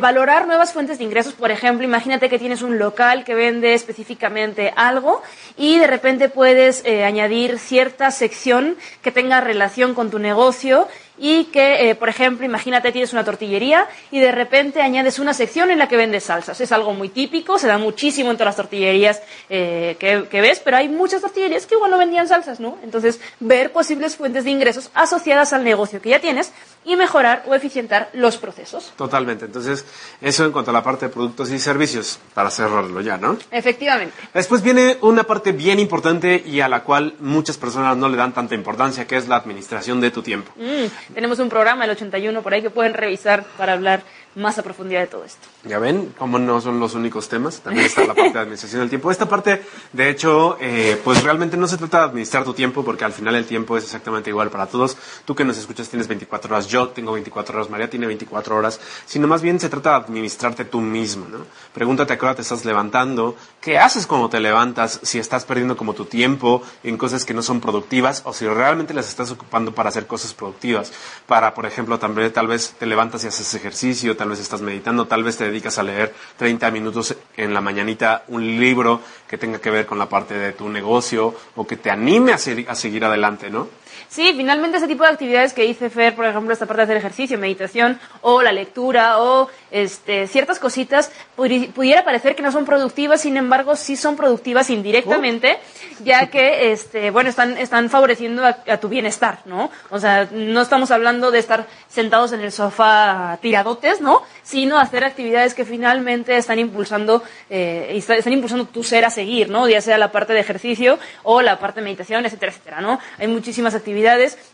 [0.00, 4.72] valorar nuevas fuentes de ingresos, por ejemplo, imagínate que tienes un local que vende específicamente
[4.74, 5.22] algo
[5.56, 11.90] y de repente puedes añadir cierta sección que tenga relación con tu negocio y que,
[11.90, 15.88] eh, por ejemplo, imagínate tienes una tortillería y de repente añades una sección en la
[15.88, 16.60] que vendes salsas.
[16.60, 20.76] Es algo muy típico, se da muchísimo en todas las tortillerías eh, que, ves, pero
[20.76, 22.78] hay muchas tortillerías que igual no vendían salsas, ¿no?
[22.82, 26.52] Entonces, ver posibles fuentes de ingresos asociadas al negocio que ya tienes
[26.84, 28.92] y mejorar o eficientar los procesos.
[28.96, 29.44] Totalmente.
[29.44, 29.84] Entonces,
[30.20, 33.36] eso en cuanto a la parte de productos y servicios, para cerrarlo ya, ¿no?
[33.50, 34.14] Efectivamente.
[34.32, 38.32] Después viene una parte bien importante y a la cual muchas personas no le dan
[38.32, 40.50] tanta importancia, que es la administración de tu tiempo.
[40.56, 41.14] Mm.
[41.14, 44.02] Tenemos un programa, el 81, por ahí que pueden revisar para hablar
[44.38, 45.46] más a profundidad de todo esto.
[45.64, 48.88] Ya ven cómo no son los únicos temas, también está la parte de administración del
[48.88, 49.10] tiempo.
[49.10, 49.62] Esta parte,
[49.92, 53.34] de hecho, eh, pues realmente no se trata de administrar tu tiempo, porque al final
[53.34, 54.96] el tiempo es exactamente igual para todos.
[55.24, 58.80] Tú que nos escuchas tienes 24 horas, yo tengo 24 horas, María tiene 24 horas,
[59.06, 61.38] sino más bien se trata de administrarte tú mismo, ¿no?
[61.72, 65.76] Pregúntate a qué hora te estás levantando, qué haces cuando te levantas, si estás perdiendo
[65.76, 69.74] como tu tiempo en cosas que no son productivas o si realmente las estás ocupando
[69.74, 70.92] para hacer cosas productivas.
[71.26, 75.06] Para, por ejemplo, también tal vez te levantas y haces ejercicio, tal vez estás meditando,
[75.06, 79.60] tal vez te dedicas a leer 30 minutos en la mañanita un libro que tenga
[79.60, 83.04] que ver con la parte de tu negocio o que te anime a, a seguir
[83.04, 83.68] adelante, ¿no?
[84.08, 86.96] Sí, finalmente ese tipo de actividades que dice Fer, por ejemplo, esta parte de hacer
[86.96, 93.20] ejercicio, meditación o la lectura o este, ciertas cositas, pudiera parecer que no son productivas,
[93.20, 96.04] sin embargo, sí son productivas indirectamente, oh.
[96.04, 99.70] ya que, este, bueno, están, están favoreciendo a, tu bienestar, ¿no?
[99.90, 104.22] O sea, no estamos hablando de estar sentados en el sofá tiradotes, ¿no?
[104.42, 109.68] Sino hacer actividades que finalmente están impulsando, eh, están impulsando tu ser a seguir, ¿no?
[109.68, 112.98] Ya sea la parte de ejercicio o la parte de meditación, etcétera, etcétera, ¿no?
[113.18, 113.87] Hay muchísimas actividades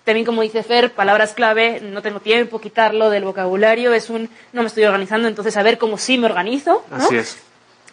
[0.05, 4.63] también, como dice Fer, palabras clave, no tengo tiempo, quitarlo del vocabulario, es un no
[4.63, 6.85] me estoy organizando, entonces a ver cómo sí me organizo.
[6.91, 7.39] Así es.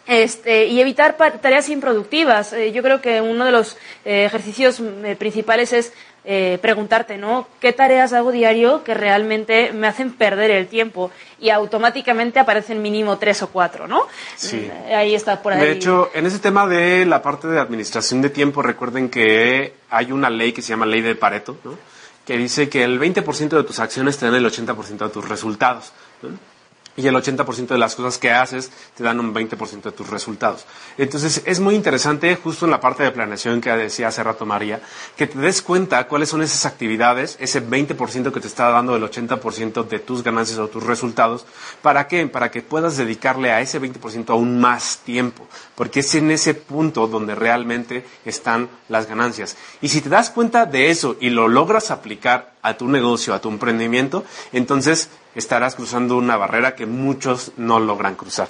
[0.06, 2.52] Este, y evitar tareas improductivas.
[2.52, 5.92] Eh, yo creo que uno de los eh, ejercicios eh, principales es
[6.24, 7.48] eh, preguntarte, ¿no?
[7.60, 11.10] ¿Qué tareas hago diario que realmente me hacen perder el tiempo?
[11.40, 14.06] Y automáticamente aparecen mínimo tres o cuatro, ¿no?
[14.36, 14.70] Sí.
[14.86, 15.60] Eh, Ahí está por ahí.
[15.60, 20.12] De hecho, en ese tema de la parte de administración de tiempo, recuerden que hay
[20.12, 21.76] una ley que se llama ley de Pareto, ¿no?
[22.24, 25.92] que dice que el 20% de tus acciones te dan el 80% de tus resultados.
[26.22, 26.51] ¿no?
[26.96, 30.64] Y el 80% de las cosas que haces te dan un 20% de tus resultados.
[30.98, 34.80] Entonces es muy interesante justo en la parte de planeación que decía hace rato María,
[35.16, 39.02] que te des cuenta cuáles son esas actividades, ese 20% que te está dando el
[39.02, 41.46] 80% de tus ganancias o tus resultados.
[41.80, 42.26] ¿Para qué?
[42.26, 47.06] Para que puedas dedicarle a ese 20% aún más tiempo, porque es en ese punto
[47.06, 49.56] donde realmente están las ganancias.
[49.80, 53.40] Y si te das cuenta de eso y lo logras aplicar a tu negocio, a
[53.40, 58.48] tu emprendimiento, entonces estarás cruzando una barrera que muchos no logran cruzar.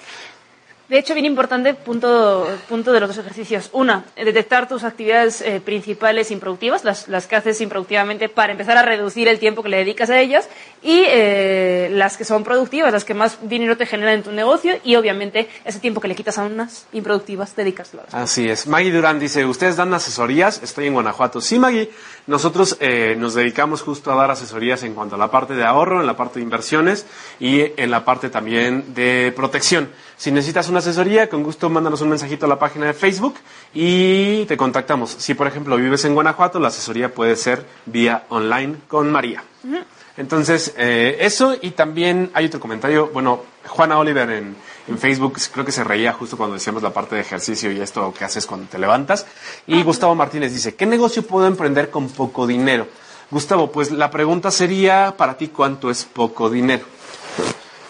[0.92, 3.70] De hecho, bien importante, punto, punto de los dos ejercicios.
[3.72, 8.82] Una, detectar tus actividades eh, principales improductivas, las, las, que haces improductivamente para empezar a
[8.82, 10.50] reducir el tiempo que le dedicas a ellas,
[10.82, 14.74] y eh, las que son productivas, las que más dinero te generan en tu negocio,
[14.84, 18.66] y obviamente ese tiempo que le quitas a unas improductivas, dedícaslo a las Así es.
[18.66, 20.62] Maggie Durán dice, ¿ustedes dan asesorías?
[20.62, 21.40] Estoy en Guanajuato.
[21.40, 21.90] Sí, Maggie,
[22.26, 26.02] nosotros eh, nos dedicamos justo a dar asesorías en cuanto a la parte de ahorro,
[26.02, 27.06] en la parte de inversiones
[27.40, 29.88] y en la parte también de protección.
[30.22, 33.34] Si necesitas una asesoría, con gusto mándanos un mensajito a la página de Facebook
[33.74, 35.16] y te contactamos.
[35.18, 39.42] Si, por ejemplo, vives en Guanajuato, la asesoría puede ser vía online con María.
[39.64, 39.84] Uh -huh.
[40.16, 43.10] Entonces, eh, eso y también hay otro comentario.
[43.12, 44.54] Bueno, Juana Oliver en,
[44.86, 48.14] en, Facebook creo que se reía justo cuando decíamos la parte de ejercicio y esto
[48.16, 49.26] que haces cuando te levantas.
[49.66, 49.84] Y uh -huh.
[49.86, 52.86] Gustavo Martínez dice, ¿qué negocio puedo emprender con poco dinero?
[53.28, 56.84] Gustavo, pues la pregunta sería para ti cuánto es poco dinero.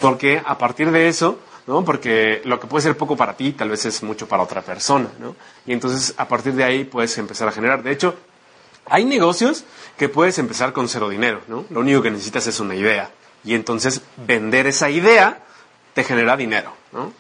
[0.01, 1.85] Porque a partir de eso, ¿no?
[1.85, 5.09] Porque lo que puede ser poco para ti, tal vez es mucho para otra persona,
[5.19, 5.37] ¿no?
[5.67, 7.83] Y entonces, a partir de ahí, puedes empezar a generar.
[7.83, 8.17] De hecho,
[8.87, 9.65] hay negocios
[9.97, 11.65] que puedes empezar con cero dinero, ¿no?
[11.71, 13.11] Lo único que necesitas es una idea.
[13.45, 15.41] Y entonces, vender esa idea
[15.95, 17.13] te genera dinero, ¿no?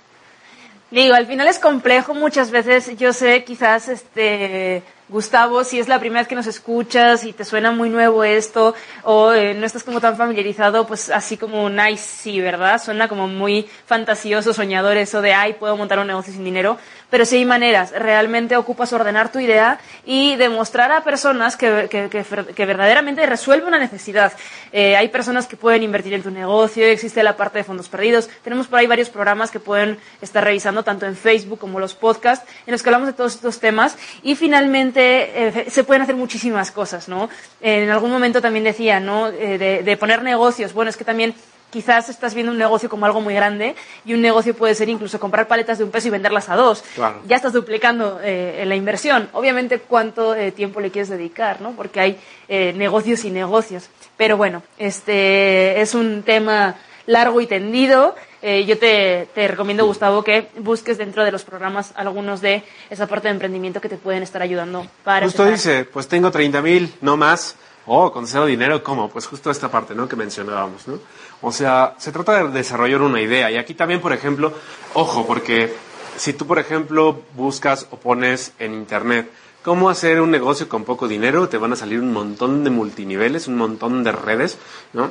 [0.90, 2.96] Digo, al final es complejo muchas veces.
[2.98, 7.44] Yo sé, quizás, este Gustavo, si es la primera vez que nos escuchas y te
[7.44, 12.02] suena muy nuevo esto o eh, no estás como tan familiarizado, pues así como nice,
[12.02, 12.82] sí, ¿verdad?
[12.82, 16.78] Suena como muy fantasioso, soñador eso de, ay, puedo montar un negocio sin dinero.
[17.12, 17.90] Pero sí hay maneras.
[17.90, 24.32] Realmente ocupas ordenar tu idea y demostrar a personas que, que, verdaderamente resuelve una necesidad.
[24.72, 28.30] Eh, hay personas que pueden invertir en tu negocio, existe la parte de fondos perdidos.
[28.42, 32.48] Tenemos por ahí varios programas que pueden estar revisando, tanto en Facebook como los podcasts,
[32.66, 33.98] en los que hablamos de todos estos temas.
[34.22, 37.28] Y finalmente, eh, se pueden hacer muchísimas cosas, ¿no?
[37.60, 39.28] En algún momento también decía, ¿no?
[39.28, 40.72] Eh, de, poner negocios.
[40.72, 41.34] Bueno, es que también
[41.72, 45.18] quizás estás viendo un negocio como algo muy grande y un negocio puede ser incluso
[45.18, 46.84] comprar paletas de un peso y venderlas a dos.
[46.94, 47.20] Claro.
[47.26, 49.28] Ya estás duplicando eh, la inversión.
[49.32, 51.72] Obviamente, cuánto tiempo le quieres dedicar, ¿no?
[51.72, 53.88] Porque hay negocios y negocios.
[54.16, 58.14] Pero bueno, este es un tema largo y tendido.
[58.40, 63.06] Eh, yo te, te, recomiendo, Gustavo, que busques dentro de los programas algunos de esa
[63.06, 65.26] parte de emprendimiento que te pueden estar ayudando para.
[65.26, 65.72] Justo empezar.
[65.72, 67.56] dice, pues tengo 30 mil, no más.
[67.84, 69.08] Oh, con cero dinero, ¿cómo?
[69.08, 70.08] Pues justo esta parte, ¿no?
[70.08, 71.00] Que mencionábamos, ¿no?
[71.42, 73.50] O sea, se trata de desarrollar una idea.
[73.50, 74.52] Y aquí también, por ejemplo,
[74.94, 75.74] ojo, porque
[76.16, 79.30] si tú, por ejemplo, buscas o pones en Internet
[79.62, 83.46] cómo hacer un negocio con poco dinero, te van a salir un montón de multiniveles,
[83.46, 84.58] un montón de redes,
[84.92, 85.10] ¿no?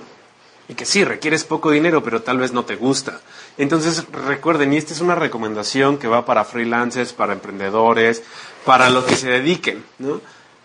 [0.72, 3.20] y que sí, requieres poco dinero, pero tal vez no te gusta.
[3.58, 8.24] Entonces, recuerden, y esta es una recomendación que va para freelancers, para emprendedores,
[8.64, 10.22] para los que se dediquen, ¿no?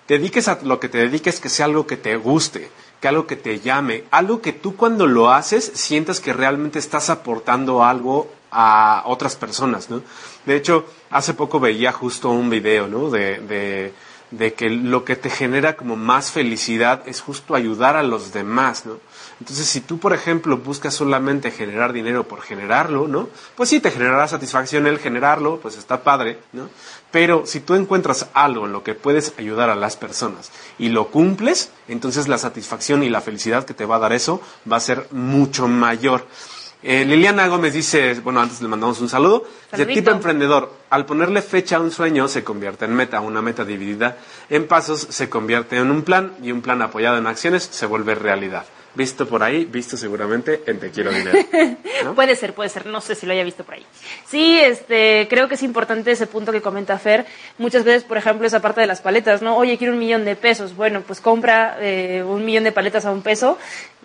[0.07, 3.37] Dediques a lo que te dediques, que sea algo que te guste, que algo que
[3.37, 9.03] te llame, algo que tú cuando lo haces sientas que realmente estás aportando algo a
[9.07, 10.03] otras personas, ¿no?
[10.47, 13.11] De hecho, hace poco veía justo un video, ¿no?
[13.11, 13.93] De, de,
[14.31, 18.87] de que lo que te genera como más felicidad es justo ayudar a los demás,
[18.87, 18.99] ¿no?
[19.41, 23.29] Entonces, si tú, por ejemplo, buscas solamente generar dinero por generarlo, ¿no?
[23.55, 26.71] Pues sí, te generará satisfacción el generarlo, pues está padre, ¿no?
[27.17, 31.09] Pero si tú encuentras algo en lo que puedes ayudar a las personas y lo
[31.09, 34.81] cumples, entonces la satisfacción y la felicidad que te va a dar eso va a
[34.81, 36.27] ser mucho mayor.
[36.83, 39.45] Eh, Liliana Gómez dice, bueno, antes le mandamos un saludo.
[39.73, 43.65] De tipo emprendedor, al ponerle fecha a un sueño se convierte en meta, una meta
[43.65, 44.19] dividida
[44.51, 48.15] en pasos se convierte en un plan y un plan apoyado en acciones se vuelve
[48.15, 48.67] realidad.
[48.97, 51.39] Visto por ahí, visto seguramente en Te Quiero Dinero.
[52.05, 52.15] ¿no?
[52.15, 53.87] Puede ser, puede ser, no sé si lo haya visto por ahí.
[54.27, 57.27] Sí, este, creo que es importante ese punto que comenta Fer.
[57.59, 59.57] Muchas veces, por ejemplo, esa parte de las paletas, ¿no?
[59.57, 60.75] Oye, quiero un millón de pesos.
[60.75, 63.59] Bueno, pues compra eh, un millón de paletas a un peso,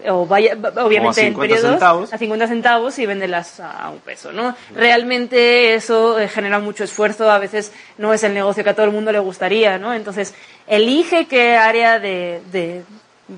[0.07, 2.13] o vaya, obviamente O a en 50 periodos, centavos.
[2.13, 4.55] a 50 centavos y véndelas a un peso, ¿no?
[4.75, 8.85] Realmente eso eh, genera mucho esfuerzo, a veces no es el negocio que a todo
[8.85, 9.93] el mundo le gustaría, ¿no?
[9.93, 10.33] Entonces,
[10.67, 12.83] elige qué área de, de,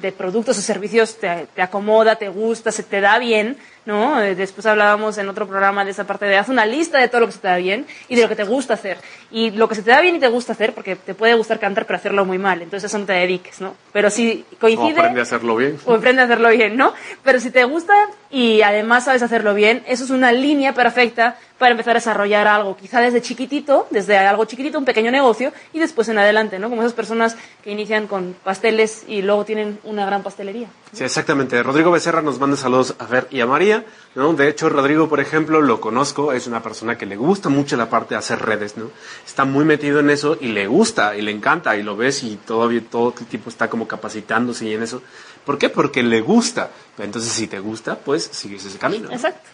[0.01, 4.21] de productos o servicios te, te acomoda, te gusta, se te da bien, ¿no?
[4.21, 7.21] Eh, Después hablábamos en otro programa de esa parte de haz una lista de todo
[7.21, 8.97] lo que se te da bien y de lo que te gusta hacer.
[9.31, 11.59] Y lo que se te da bien y te gusta hacer, porque te puede gustar
[11.59, 13.75] cantar pero hacerlo muy mal, entonces eso no te dediques, ¿no?
[13.91, 15.77] Pero si O coincide aprende a hacerlo bien.
[15.85, 16.93] o emprende a hacerlo bien, ¿no?
[17.23, 17.93] Pero si te gusta
[18.29, 22.75] y además sabes hacerlo bien, eso es una línea perfecta para empezar a desarrollar algo,
[22.75, 26.69] quizá desde chiquitito, desde algo chiquitito, un pequeño negocio, y después en adelante, ¿no?
[26.69, 30.67] Como esas personas que inician con pasteles y luego tienen una gran pastelería.
[30.91, 31.63] Sí, exactamente.
[31.63, 33.72] Rodrigo Becerra nos manda saludos a Fer y a María,
[34.15, 34.33] ¿no?
[34.33, 37.89] De hecho, Rodrigo, por ejemplo, lo conozco, es una persona que le gusta mucho la
[37.89, 38.89] parte de hacer redes, ¿no?
[39.25, 42.35] Está muy metido en eso y le gusta y le encanta y lo ves y
[42.35, 45.01] todavía todo el tipo está como capacitándose y en eso.
[45.45, 45.69] ¿Por qué?
[45.69, 46.71] Porque le gusta.
[46.97, 49.09] Entonces, si te gusta, pues sigues ese camino.
[49.09, 49.15] ¿no?
[49.15, 49.49] Exacto.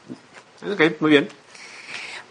[0.71, 1.29] Ok, muy bien.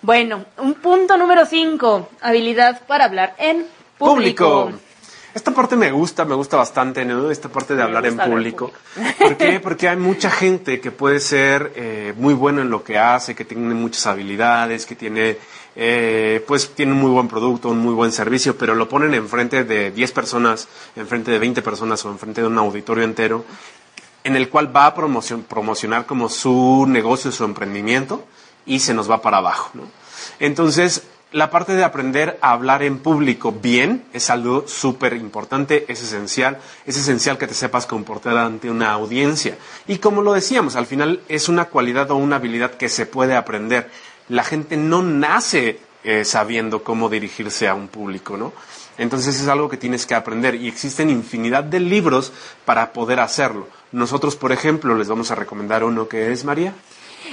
[0.03, 3.67] Bueno, un punto número 5, habilidad para hablar en
[3.99, 4.73] público.
[5.35, 7.31] Esta parte me gusta, me gusta bastante, ¿no?
[7.31, 8.73] Esta parte de Me hablar en gusta hablar en público.
[9.19, 9.61] ¿Por qué?
[9.61, 13.45] Porque hay mucha gente que puede ser eh, muy bueno en lo que hace, que
[13.45, 15.37] tiene muchas habilidades, que tiene,
[15.77, 19.65] eh, pues, tiene un muy buen producto, un muy buen servicio, pero lo ponen enfrente
[19.65, 20.67] de 10 personas,
[20.97, 23.45] enfrente de 20 personas o enfrente de un auditorio entero,
[24.25, 28.25] en el cual va a promocion- promocionar como su negocio, su emprendimiento,
[28.67, 29.83] y se nos va para abajo, ¿no?
[30.41, 31.03] Entonces,
[31.33, 36.59] la parte de aprender a hablar en público bien es algo súper importante, es esencial.
[36.87, 39.59] Es esencial que te sepas comportar ante una audiencia.
[39.87, 43.37] Y como lo decíamos, al final es una cualidad o una habilidad que se puede
[43.37, 43.91] aprender.
[44.29, 48.53] La gente no nace eh, sabiendo cómo dirigirse a un público, ¿no?
[48.97, 52.33] Entonces es algo que tienes que aprender y existen infinidad de libros
[52.65, 53.69] para poder hacerlo.
[53.93, 56.75] Nosotros, por ejemplo, les vamos a recomendar uno que es María.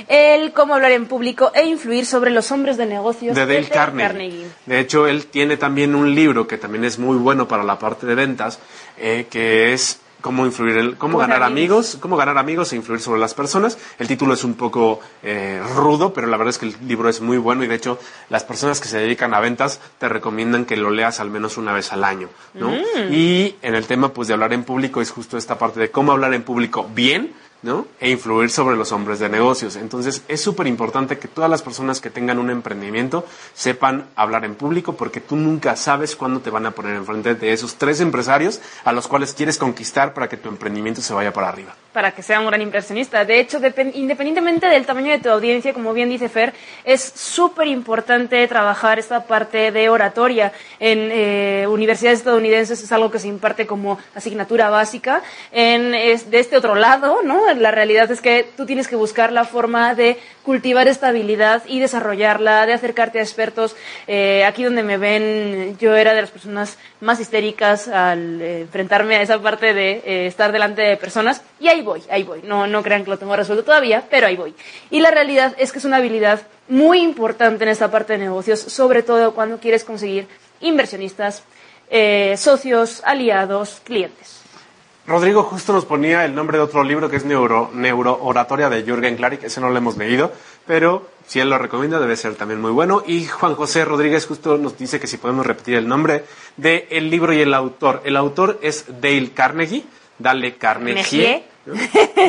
[0.08, 4.46] El cómo hablar en público e influir sobre los hombres de negocios de Dale Carnegie.
[4.66, 8.06] De hecho, él tiene también un libro que también es muy bueno para la parte
[8.06, 8.60] de ventas,
[8.98, 13.20] eh, que es cómo influir, en- cómo, ganar amigos, cómo ganar amigos e influir sobre
[13.20, 13.78] las personas.
[14.00, 17.22] El título es un poco eh, rudo, pero la verdad es que el libro es
[17.22, 20.78] muy bueno y de hecho las personas que se dedican a ventas te recomiendan que
[20.78, 22.72] lo leas al menos una vez al año, ¿no?
[23.12, 26.12] Y en el tema pues de hablar en público es justo esta parte de cómo
[26.12, 27.32] hablar en público bien,
[27.66, 27.86] ¿no?
[28.00, 29.76] E influir sobre los hombres de negocios.
[29.76, 34.56] Entonces, es súper importante que todas las personas que tengan un emprendimiento sepan hablar en
[34.56, 38.62] público porque tú nunca sabes cuándo te van a poner enfrente de esos tres empresarios
[38.84, 41.76] a los cuales quieres conquistar para que tu emprendimiento se vaya para arriba.
[41.96, 43.24] para que sea un gran inversionista.
[43.24, 46.54] De hecho, depen- independientemente del tamaño de tu audiencia, como bien dice Fer,
[46.84, 50.52] es súper importante trabajar esta parte de oratoria.
[50.78, 55.22] En eh, universidades estadounidenses es algo que se imparte como asignatura básica.
[55.54, 57.48] En, es- de este otro lado, ¿no?
[57.58, 61.80] La realidad es que tú tienes que buscar la forma de cultivar esta habilidad y
[61.80, 63.76] desarrollarla, de acercarte a expertos.
[64.08, 69.16] Eh, aquí donde me ven, yo era de las personas más histéricas al eh, enfrentarme
[69.16, 72.42] a esa parte de eh, estar delante de personas y ahí voy, ahí voy.
[72.44, 74.54] No, no crean que lo tengo resuelto todavía, pero ahí voy.
[74.90, 78.60] Y la realidad es que es una habilidad muy importante en esta parte de negocios,
[78.60, 80.28] sobre todo cuando quieres conseguir
[80.62, 81.44] inversionistas,
[82.38, 84.35] socios, aliados, clientes.
[85.08, 89.16] Rodrigo justo nos ponía el nombre de otro libro que es Neuro, Neurooratoria de Jürgen
[89.16, 90.32] Klarik, ese no lo hemos leído,
[90.66, 93.04] pero si él lo recomienda debe ser también muy bueno.
[93.06, 96.26] Y Juan José Rodríguez justo nos dice que si podemos repetir el nombre
[96.58, 98.02] del el libro y el autor.
[98.04, 99.86] El autor es Dale Carnegie,
[100.18, 101.44] Dale Carnegie.
[101.66, 101.76] ¿no?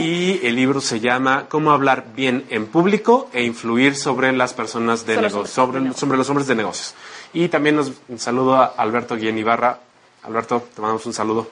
[0.00, 5.04] Y el libro se llama Cómo hablar bien en público e influir sobre las personas
[5.06, 6.94] de Sobre negocios, de sobre, sobre los hombres de negocios.
[7.32, 9.78] Y también nos un saludo a Alberto Guillén Ibarra.
[10.22, 11.48] Alberto, te mandamos un saludo.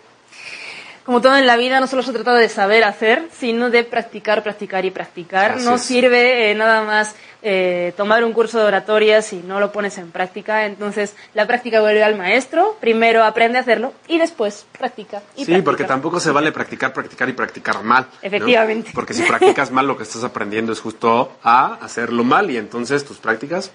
[1.05, 4.43] Como todo en la vida, no solo se trata de saber hacer, sino de practicar,
[4.43, 5.53] practicar y practicar.
[5.53, 5.83] Así no es.
[5.83, 10.11] sirve eh, nada más eh, tomar un curso de oratoria si no lo pones en
[10.11, 10.65] práctica.
[10.65, 12.79] Entonces, la práctica vuelve al maestro.
[12.81, 15.19] Primero aprende a hacerlo y después practica.
[15.37, 15.65] Y Sí, practica.
[15.65, 18.05] porque tampoco se vale practicar, practicar y practicar mal.
[18.11, 18.19] ¿no?
[18.23, 18.91] Efectivamente.
[18.95, 23.05] Porque si practicas mal, lo que estás aprendiendo es justo a hacerlo mal y entonces
[23.05, 23.67] tus prácticas.
[23.67, 23.73] Es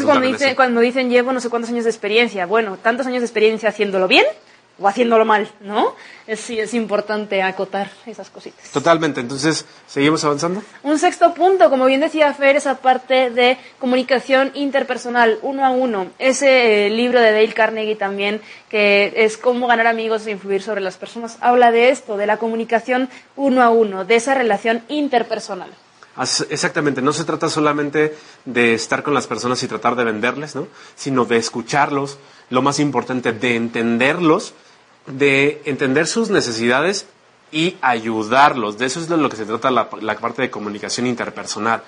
[0.00, 0.56] resultan cuando, dice- eso.
[0.56, 2.44] cuando dicen llevo no sé cuántos años de experiencia.
[2.46, 4.26] Bueno, tantos años de experiencia haciéndolo bien
[4.78, 5.94] o haciéndolo mal, ¿no?
[6.26, 8.70] Es, sí, es importante acotar esas cositas.
[8.70, 9.20] Totalmente.
[9.20, 10.62] Entonces, ¿seguimos avanzando?
[10.82, 16.08] Un sexto punto, como bien decía Fer, esa parte de comunicación interpersonal, uno a uno.
[16.18, 20.80] Ese eh, libro de Dale Carnegie también, que es cómo ganar amigos e influir sobre
[20.80, 25.70] las personas, habla de esto, de la comunicación uno a uno, de esa relación interpersonal.
[26.50, 28.14] Exactamente, no se trata solamente
[28.44, 30.68] de estar con las personas y tratar de venderles, ¿no?
[30.94, 32.18] sino de escucharlos,
[32.50, 34.54] lo más importante, de entenderlos,
[35.06, 37.06] de entender sus necesidades
[37.52, 38.78] y ayudarlos.
[38.78, 41.82] De eso es de lo que se trata la, parte de comunicación interpersonal.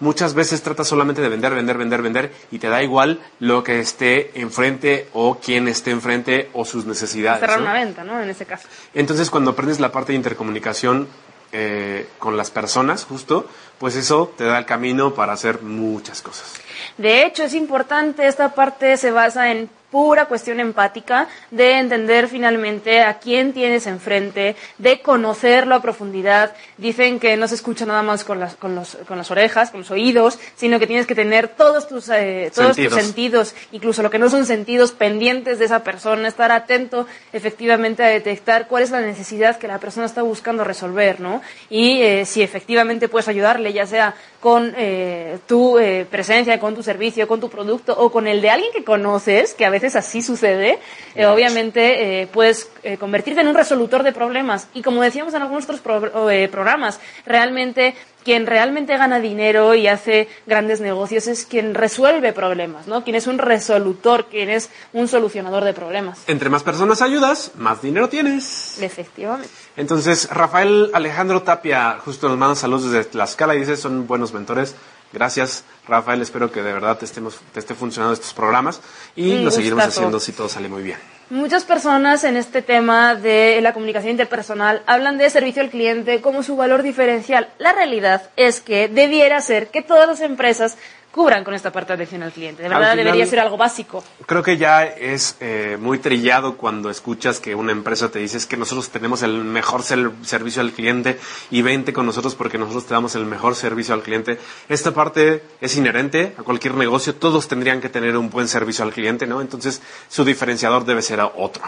[0.00, 3.80] Muchas veces trata solamente de vender, vender, vender, vender y te da igual lo que
[3.80, 7.40] esté enfrente o quién esté enfrente o sus necesidades.
[7.40, 8.22] Cerrar una venta, ¿no?
[8.22, 8.68] En ese caso.
[8.94, 11.08] Entonces, cuando aprendes la parte de intercomunicación
[11.56, 13.46] eh, con las personas, justo,
[13.78, 16.52] pues eso te da el camino para hacer muchas cosas.
[16.98, 23.00] De hecho, es importante, esta parte se basa en pura cuestión empática, de entender finalmente
[23.02, 26.52] a quién tienes enfrente, de conocerlo a profundidad.
[26.78, 29.82] Dicen que no se escucha nada más con las, con los, con las orejas, con
[29.82, 34.10] los oídos, sino que tienes que tener todos tus, eh, todos tus sentidos, incluso lo
[34.10, 38.90] que no son sentidos pendientes de esa persona, estar atento efectivamente a detectar cuál es
[38.90, 41.40] la necesidad que la persona está buscando resolver, ¿no?
[41.70, 45.78] Y eh, si efectivamente puedes ayudarle, ya sea con eh, tu
[46.10, 49.64] presencia, con tu servicio, con tu producto o con el de alguien que conoces, que
[49.64, 50.78] a veces así sucede,
[51.14, 54.68] eh, obviamente eh, puedes eh, convertirte en un resolutor de problemas.
[54.74, 60.80] Y como decíamos en algunos otros programas, realmente quien realmente gana dinero y hace grandes
[60.80, 63.04] negocios es quien resuelve problemas, ¿no?
[63.04, 66.20] Quien es un resolutor, quien es un solucionador de problemas.
[66.26, 68.80] Entre más personas ayudas, más dinero tienes.
[68.80, 69.50] Efectivamente.
[69.76, 74.74] Entonces, Rafael Alejandro Tapia justo nos manda saludos desde Tlaxcala y dice, son buenos mentores.
[75.14, 76.20] Gracias, Rafael.
[76.20, 78.80] Espero que de verdad te, estemos, te esté funcionando estos programas
[79.14, 80.98] y lo seguiremos haciendo si todo sale muy bien.
[81.30, 86.42] Muchas personas en este tema de la comunicación interpersonal hablan de servicio al cliente como
[86.42, 87.48] su valor diferencial.
[87.58, 90.76] La realidad es que debiera ser que todas las empresas
[91.14, 92.64] cubran con esta parte de atención al cliente.
[92.64, 94.02] De verdad debería ser algo básico.
[94.26, 98.56] Creo que ya es eh, muy trillado cuando escuchas que una empresa te dice que
[98.56, 101.20] nosotros tenemos el mejor servicio al cliente
[101.52, 104.38] y vente con nosotros porque nosotros te damos el mejor servicio al cliente.
[104.68, 107.14] Esta parte es inherente a cualquier negocio.
[107.14, 109.40] Todos tendrían que tener un buen servicio al cliente, ¿no?
[109.40, 111.62] Entonces su diferenciador debe ser otro.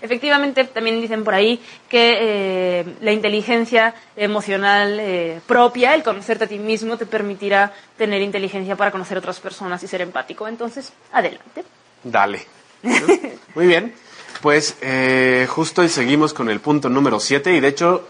[0.00, 6.46] Efectivamente, también dicen por ahí que eh, la inteligencia emocional eh, propia, el conocerte a
[6.46, 10.48] ti mismo, te permitirá tener inteligencia para conocer a otras personas y ser empático.
[10.48, 11.64] Entonces, adelante.
[12.02, 12.44] Dale.
[13.54, 13.94] Muy bien.
[14.42, 18.08] Pues eh, justo y seguimos con el punto número 7 y de hecho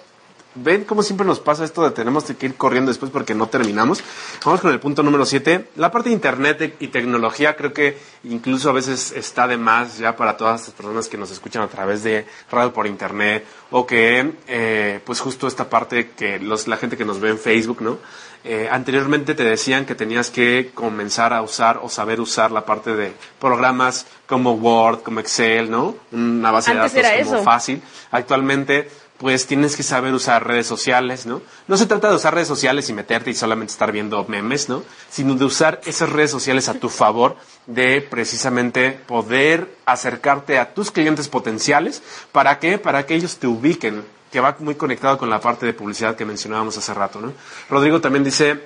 [0.55, 4.03] ven cómo siempre nos pasa esto de tenemos que ir corriendo después porque no terminamos.
[4.45, 5.71] Vamos con el punto número 7.
[5.77, 10.17] La parte de Internet y tecnología creo que incluso a veces está de más ya
[10.17, 14.33] para todas las personas que nos escuchan a través de radio por Internet o que
[14.47, 17.99] eh, pues justo esta parte que los, la gente que nos ve en Facebook, ¿no?
[18.47, 22.95] Eh, anteriormente te decían que tenías que comenzar a usar o saber usar la parte
[22.95, 25.97] de programas como Word, como Excel, ¿no?
[26.13, 27.81] Una base de datos como fácil.
[28.11, 28.91] Actualmente
[29.25, 31.41] pues tienes que saber usar redes sociales, ¿no?
[31.67, 34.83] No se trata de usar redes sociales y meterte y solamente estar viendo memes, ¿no?
[35.09, 37.35] Sino de usar esas redes sociales a tu favor,
[37.67, 42.03] de precisamente poder acercarte a tus clientes potenciales.
[42.33, 42.77] ¿Para qué?
[42.77, 46.27] Para que ellos te ubiquen, que va muy conectado con la parte de publicidad que
[46.27, 47.33] mencionábamos hace rato, ¿no?
[47.71, 48.61] Rodrigo también dice,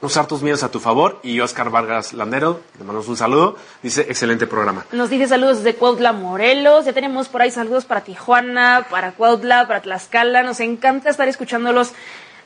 [0.00, 1.20] usar tus miedos a tu favor.
[1.22, 4.84] Y Oscar Vargas Landero, le mandamos un saludo, dice, excelente programa.
[4.92, 6.84] Nos dice saludos desde Cuautla, Morelos.
[6.84, 10.42] Ya tenemos por ahí saludos para Tijuana, para Cuautla, para Tlaxcala.
[10.42, 11.92] Nos encanta estar escuchándolos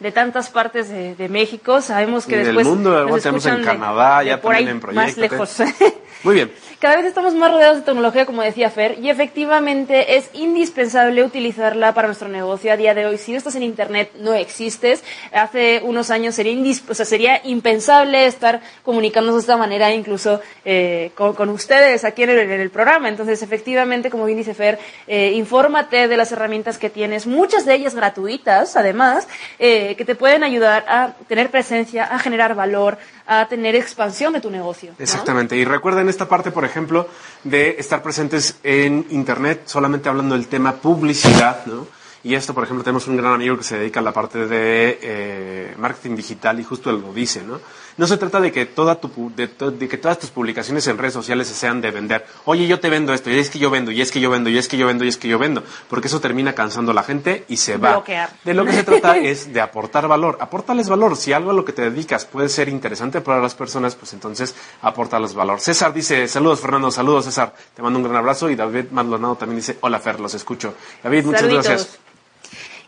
[0.03, 1.81] de tantas partes de, México.
[1.81, 2.67] Sabemos que después.
[2.67, 5.17] Del mundo, tenemos en Canadá, ya también en proyectos.
[5.17, 5.63] Más lejos.
[6.25, 6.53] Muy bien.
[6.83, 11.95] Cada vez estamos más rodeados de tecnología, como decía Fer, y efectivamente es indispensable utilizarla
[11.95, 13.19] para nuestro negocio a día de hoy.
[13.19, 15.05] Si no estás en Internet, no existes.
[15.33, 21.13] Hace unos años sería, o sea, sería impensable estar comunicándonos de esta manera, incluso eh,
[21.15, 23.09] con, ustedes aquí en el, programa.
[23.09, 27.75] Entonces, efectivamente, como bien dice Fer, eh, infórmate de las herramientas que tienes, muchas de
[27.75, 29.29] ellas gratuitas, además,
[29.61, 34.41] eh, que te pueden ayudar a tener presencia, a generar valor, a tener expansión de
[34.41, 34.93] tu negocio.
[34.99, 35.57] Exactamente.
[35.57, 37.09] Y recuerden esta parte, por ejemplo,
[37.45, 41.87] de estar presentes en Internet, solamente hablando del tema publicidad, ¿no?
[42.25, 44.99] Y esto, por ejemplo, tenemos un gran amigo que se dedica a la parte de
[45.03, 47.59] eh, marketing digital y justo él lo dice, ¿no?
[47.97, 51.49] No se trata de que, toda tu, de, que todas tus publicaciones en redes sociales
[51.49, 52.27] sean de vender.
[52.45, 54.51] Oye, yo te vendo esto, y es que yo vendo, y es que yo vendo,
[54.51, 55.63] y es que yo vendo, y es que yo vendo.
[55.89, 58.03] Porque eso termina cansando a la gente y se va.
[58.45, 60.39] De lo que se trata es de aportar valor.
[60.41, 61.17] Aportales valor.
[61.17, 64.55] Si algo a lo que te dedicas puede ser interesante para las personas, pues entonces
[64.81, 65.61] aportales valor.
[65.61, 67.55] César dice, saludos Fernando, saludos César.
[67.75, 68.49] Te mando un gran abrazo.
[68.51, 70.75] Y David Maldonado también dice, hola Fer, los escucho.
[71.03, 71.99] David, muchas gracias.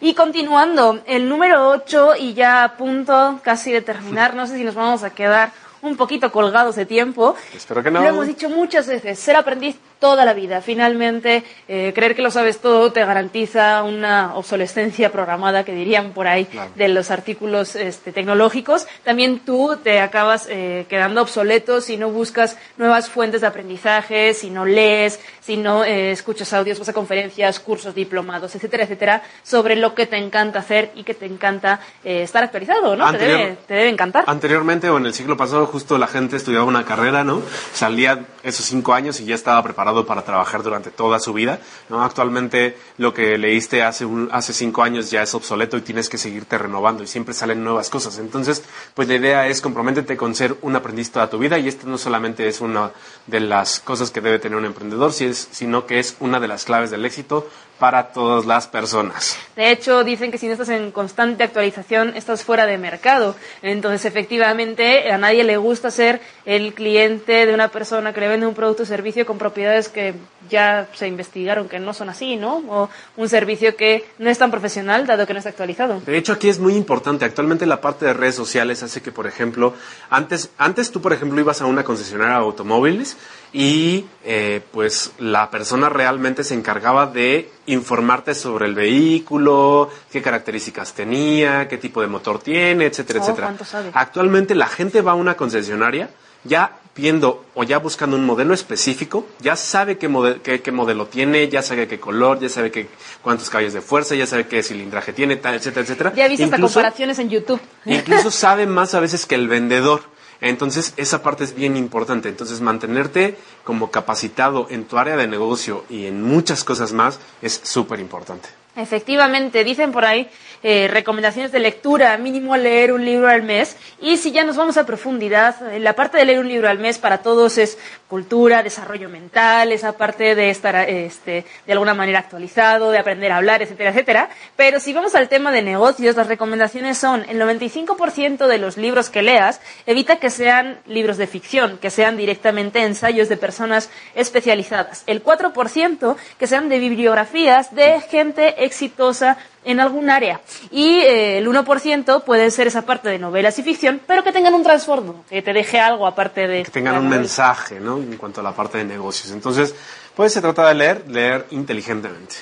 [0.04, 4.62] Y continuando, el número 8 y ya a punto casi de terminar, no sé si
[4.62, 5.50] nos vamos a quedar
[5.80, 7.34] un poquito colgados de tiempo.
[7.54, 8.02] Espero que no.
[8.02, 10.60] Lo hemos dicho muchas veces, ser aprendiz toda la vida.
[10.60, 16.26] Finalmente, eh, creer que lo sabes todo te garantiza una obsolescencia programada, que dirían por
[16.26, 18.86] ahí, de los artículos este, tecnológicos.
[19.02, 24.50] También tú te acabas eh, quedando obsoleto si no buscas nuevas fuentes de aprendizaje, si
[24.50, 29.76] no lees, si no eh, escuchas audios, vas a conferencias, cursos, diplomados, etcétera, etcétera, sobre
[29.76, 33.10] lo que te encanta hacer y que te encanta estar actualizado, ¿no?
[33.12, 34.24] te, debe, te debe encantar.
[34.26, 37.42] Anteriormente o en el siglo pasado, justo la gente estudiaba una carrera, ¿no?
[37.72, 41.58] Salía esos cinco años y ya estaba preparado para trabajar durante toda su vida.
[41.88, 42.02] ¿no?
[42.02, 46.18] Actualmente lo que leíste hace, un, hace cinco años ya es obsoleto y tienes que
[46.18, 48.18] seguirte renovando y siempre salen nuevas cosas.
[48.18, 48.62] Entonces,
[48.94, 51.98] pues la idea es comprométete con ser un aprendiz toda tu vida y esto no
[51.98, 52.92] solamente es una
[53.26, 56.90] de las cosas que debe tener un emprendedor, sino que es una de las claves
[56.90, 59.36] del éxito para todas las personas.
[59.56, 63.34] De hecho, dicen que si no estás en constante actualización, estás fuera de mercado.
[63.62, 68.46] Entonces, efectivamente, a nadie le gusta ser el cliente de una persona que le vende
[68.46, 70.14] un producto o servicio con propiedades que
[70.50, 72.58] ya se investigaron que no son así, ¿no?
[72.68, 76.00] O un servicio que no es tan profesional, dado que no está actualizado.
[76.04, 77.24] De hecho, aquí es muy importante.
[77.24, 79.74] Actualmente la parte de redes sociales hace que, por ejemplo,
[80.10, 83.16] antes, antes tú, por ejemplo, ibas a una concesionaria de automóviles
[83.52, 90.92] y eh, pues la persona realmente se encargaba de informarte sobre el vehículo, qué características
[90.92, 93.54] tenía, qué tipo de motor tiene, etcétera, oh, etcétera.
[93.94, 96.10] Actualmente la gente va a una concesionaria
[96.44, 101.62] ya viendo o ya buscando un modelo específico, ya sabe qué, qué, modelo tiene, ya
[101.62, 102.88] sabe qué color, ya sabe qué,
[103.22, 106.12] cuántos caballos de fuerza, ya sabe qué cilindraje tiene, tal, etcétera, etcétera.
[106.14, 107.60] Ya viste hasta comparaciones en YouTube.
[107.84, 110.02] Incluso sabe más a veces que el vendedor.
[110.40, 112.28] Entonces, esa parte es bien importante.
[112.28, 117.60] Entonces, mantenerte como capacitado en tu área de negocio y en muchas cosas más es
[117.62, 118.48] súper importante.
[118.76, 120.28] Efectivamente, dicen por ahí
[120.66, 123.76] eh, recomendaciones de lectura, mínimo leer un libro al mes.
[124.00, 126.78] Y si ya nos vamos a profundidad, eh, la parte de leer un libro al
[126.78, 132.20] mes para todos es cultura, desarrollo mental, esa parte de estar este, de alguna manera
[132.20, 134.30] actualizado, de aprender a hablar, etcétera, etcétera.
[134.56, 139.10] Pero si vamos al tema de negocios, las recomendaciones son el 95% de los libros
[139.10, 145.02] que leas, evita que sean libros de ficción, que sean directamente ensayos de personas especializadas.
[145.06, 150.40] El 4% que sean de bibliografías de gente exitosa en algún área.
[150.70, 154.54] Y eh, el 1% puede ser esa parte de novelas y ficción, pero que tengan
[154.54, 156.62] un trasfondo, que te deje algo aparte de...
[156.64, 157.98] Que tengan un mensaje, ¿no?
[157.98, 159.32] En cuanto a la parte de negocios.
[159.32, 159.74] Entonces,
[160.14, 162.36] pues se trata de leer, leer inteligentemente.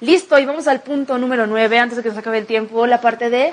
[0.00, 3.00] Listo, y vamos al punto número 9, antes de que nos acabe el tiempo, la
[3.00, 3.52] parte de...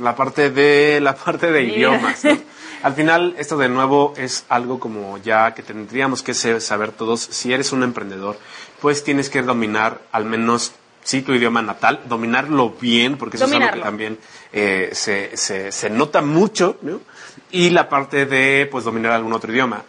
[0.00, 2.22] La parte de, la parte de idiomas,
[2.82, 7.20] Al final, esto de nuevo es algo como ya que tendríamos que saber todos.
[7.20, 8.36] Si eres un emprendedor,
[8.80, 10.72] pues tienes que dominar al menos
[11.02, 14.18] sí tu idioma natal, dominarlo bien, porque eso es algo que también
[14.52, 17.00] eh, se, se, se, nota mucho, ¿no?
[17.50, 19.84] y la parte de pues dominar algún otro idioma.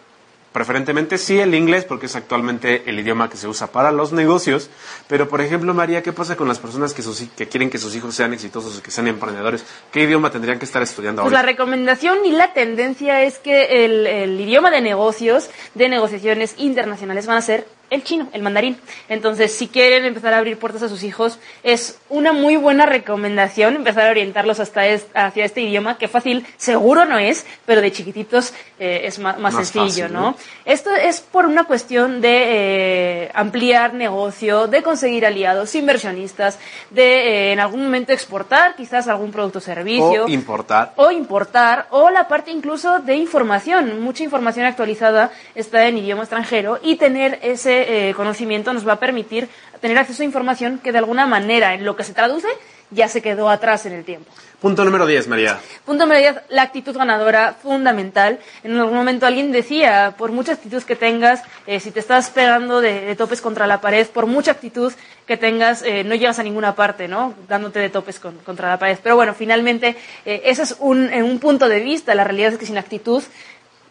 [0.54, 4.70] Preferentemente sí el inglés, porque es actualmente el idioma que se usa para los negocios.
[5.08, 7.02] Pero, por ejemplo, María, ¿qué pasa con las personas que,
[7.36, 9.64] que quieren que sus hijos sean exitosos que sean emprendedores?
[9.90, 11.42] ¿Qué idioma tendrían que estar estudiando pues ahora?
[11.42, 17.26] la recomendación y la tendencia es que el, el idioma de negocios, de negociaciones internacionales,
[17.26, 18.76] van a ser el chino, el mandarín.
[19.08, 23.76] Entonces, si quieren empezar a abrir puertas a sus hijos, es una muy buena recomendación
[23.76, 24.82] empezar a orientarlos hasta
[25.14, 30.08] hacia este idioma, que fácil seguro no es, pero de chiquititos eh, es más, sencillo,
[30.08, 30.36] ¿no?
[30.64, 36.58] Esto es por una cuestión de eh, ampliar negocio, de conseguir aliados, inversionistas,
[36.90, 40.24] de eh, en algún momento exportar quizás algún producto o servicio.
[40.24, 40.92] O importar.
[40.96, 44.00] O importar, o la parte incluso de información.
[44.02, 49.00] Mucha información actualizada está en idioma extranjero y tener ese eh, conocimiento nos va a
[49.00, 49.48] permitir
[49.80, 52.48] tener acceso a información que de alguna manera en lo que se traduce
[52.90, 54.30] ya se quedó atrás en el tiempo.
[54.60, 55.58] Punto número 10, María.
[55.84, 58.38] Punto número 10, la actitud ganadora, fundamental.
[58.62, 62.80] En algún momento alguien decía, por mucha actitud que tengas, eh, si te estás pegando
[62.80, 64.90] de, topes contra la pared, por mucha actitud
[65.26, 67.34] que tengas, eh, no llegas a ninguna parte, ¿no?
[67.46, 68.98] Dándote de topes contra la pared.
[69.02, 72.14] Pero bueno, finalmente, ese es un, un punto de vista.
[72.14, 73.22] La realidad es que sin actitud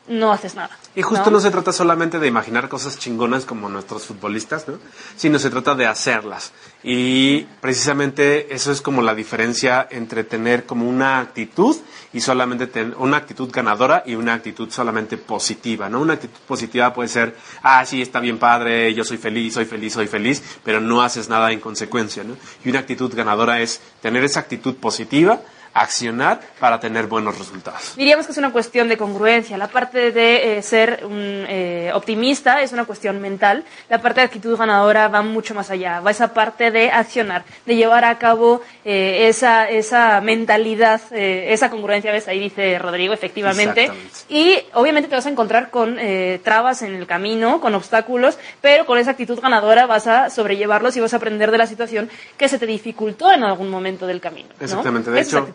[0.08, 0.78] no haces nada.
[0.96, 1.40] Y justo ¿no?
[1.40, 4.78] se trata solamente de imaginar cosas chingonas como nuestros futbolistas, ¿no?
[5.16, 6.52] Sino se trata de hacerlas.
[6.84, 11.78] Y precisamente eso es como la diferencia entre tener como una actitud
[12.12, 16.02] y solamente tener una actitud ganadora y una actitud solamente positiva, ¿no?
[16.02, 19.94] Una actitud positiva puede ser, ah, sí, está bien padre, yo soy feliz, soy feliz,
[19.94, 22.36] soy feliz, pero no haces nada en consecuencia, ¿no?
[22.64, 25.42] Y una actitud ganadora es tener esa actitud positiva,
[25.74, 27.96] accionar para tener buenos resultados.
[27.96, 29.58] Diríamos que es una cuestión de congruencia.
[29.58, 33.64] La parte de eh, ser un eh, optimista es una cuestión mental.
[33.90, 36.00] La parte de actitud ganadora va mucho más allá.
[36.00, 42.12] Va esa parte de accionar, de llevar a cabo eh, esa, esa mentalidad, esa congruencia.
[42.12, 42.28] ¿Ves?
[42.28, 43.92] Ahí dice Rodrigo, efectivamente.
[44.30, 45.98] Y obviamente te vas a encontrar con
[46.44, 51.00] trabas en el camino, con obstáculos, pero con esa actitud ganadora vas a sobrellevarlos y
[51.00, 54.50] vas a aprender de la situación que se te dificultó en algún momento del camino.
[54.60, 55.12] Exactamente.
[55.12, 55.46] De hecho,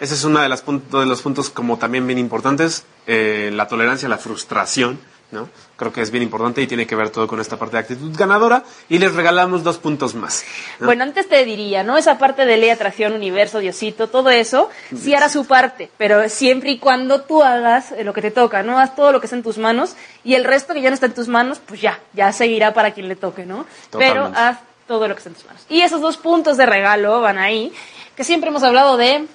[0.00, 3.68] ese es uno de, los puntos, de los puntos como también bien importantes, eh, la
[3.68, 4.98] tolerancia a la frustración,
[5.32, 5.48] ¿no?
[5.76, 8.14] Creo que es bien importante y tiene que ver todo con esta parte de actitud
[8.16, 10.44] ganadora y les regalamos dos puntos más.
[10.80, 11.96] Bueno, antes te diría, ¿no?
[11.96, 16.72] Esa parte de ley, atracción, universo, Diosito, todo eso, sí hará su parte, pero siempre
[16.72, 18.78] y cuando tú hagas lo que te toca, ¿no?
[18.78, 19.94] Haz todo lo que está en tus manos
[20.24, 22.92] y el resto que ya no está en tus manos, pues ya, ya seguirá para
[22.92, 23.66] quien le toque, ¿no?
[23.92, 25.62] Pero haz todo lo que está en tus manos.
[25.68, 27.72] Y esos dos puntos de regalo van ahí,
[28.16, 29.26] que siempre hemos hablado de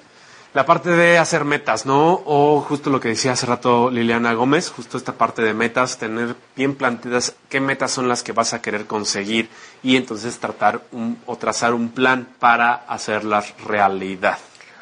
[0.56, 2.22] la parte de hacer metas, ¿no?
[2.26, 6.38] O justo lo que decía hace rato Liliana Gómez, justo esta parte de metas, tener
[6.56, 9.50] bien planteadas qué metas son las que vas a querer conseguir
[9.84, 10.82] y entonces tratar
[11.26, 14.38] o trazar un plan para hacerlas realidad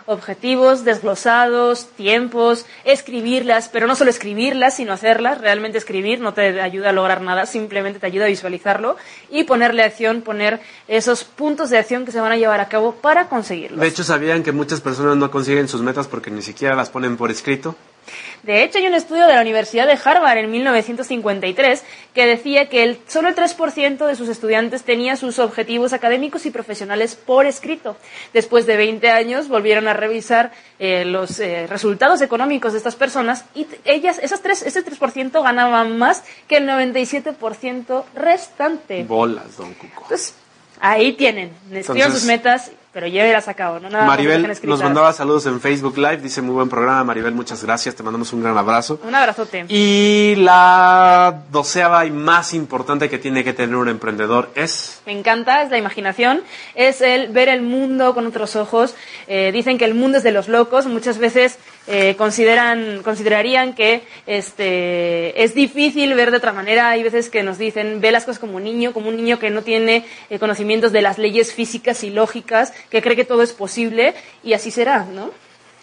[0.05, 5.39] objetivos desglosados, tiempos, escribirlas, pero no solo escribirlas, sino hacerlas.
[5.39, 8.97] Realmente escribir no te ayuda a lograr nada, simplemente te ayuda a visualizarlo
[9.29, 12.95] y ponerle acción, poner esos puntos de acción que se van a llevar a cabo
[12.95, 13.81] para conseguirlo.
[13.81, 17.17] De hecho, ¿sabían que muchas personas no consiguen sus metas porque ni siquiera las ponen
[17.17, 17.75] por escrito?
[18.43, 21.83] De hecho, hay un estudio de la Universidad de Harvard en 1953
[22.13, 26.51] que decía que el, solo el 3% de sus estudiantes tenía sus objetivos académicos y
[26.51, 27.95] profesionales por escrito.
[28.33, 33.45] Después de 20 años volvieron a revisar eh, los eh, resultados económicos de estas personas
[33.55, 39.05] y ellas, esas tres, ese 3% ganaban más que el 97% restante.
[39.05, 40.01] Bolas, don Cuco.
[40.03, 40.35] Entonces,
[40.81, 43.89] ahí tienen, escriban sus metas pero llévelas a cabo, ¿no?
[43.89, 47.95] Nada Maribel nos mandaba saludos en Facebook Live, dice muy buen programa, Maribel, muchas gracias,
[47.95, 48.99] te mandamos un gran abrazo.
[49.03, 49.65] Un abrazote.
[49.67, 55.01] Y la doceava y más importante que tiene que tener un emprendedor es...
[55.07, 56.41] Me encanta, es la imaginación,
[56.75, 58.93] es el ver el mundo con otros ojos.
[59.27, 64.03] Eh, dicen que el mundo es de los locos, muchas veces eh, consideran, considerarían que
[64.25, 66.89] este, es difícil ver de otra manera.
[66.89, 69.49] Hay veces que nos dicen, ve las cosas como un niño, como un niño que
[69.49, 73.53] no tiene eh, conocimientos de las leyes físicas y lógicas, que cree que todo es
[73.53, 74.13] posible
[74.43, 75.31] y así será, ¿no?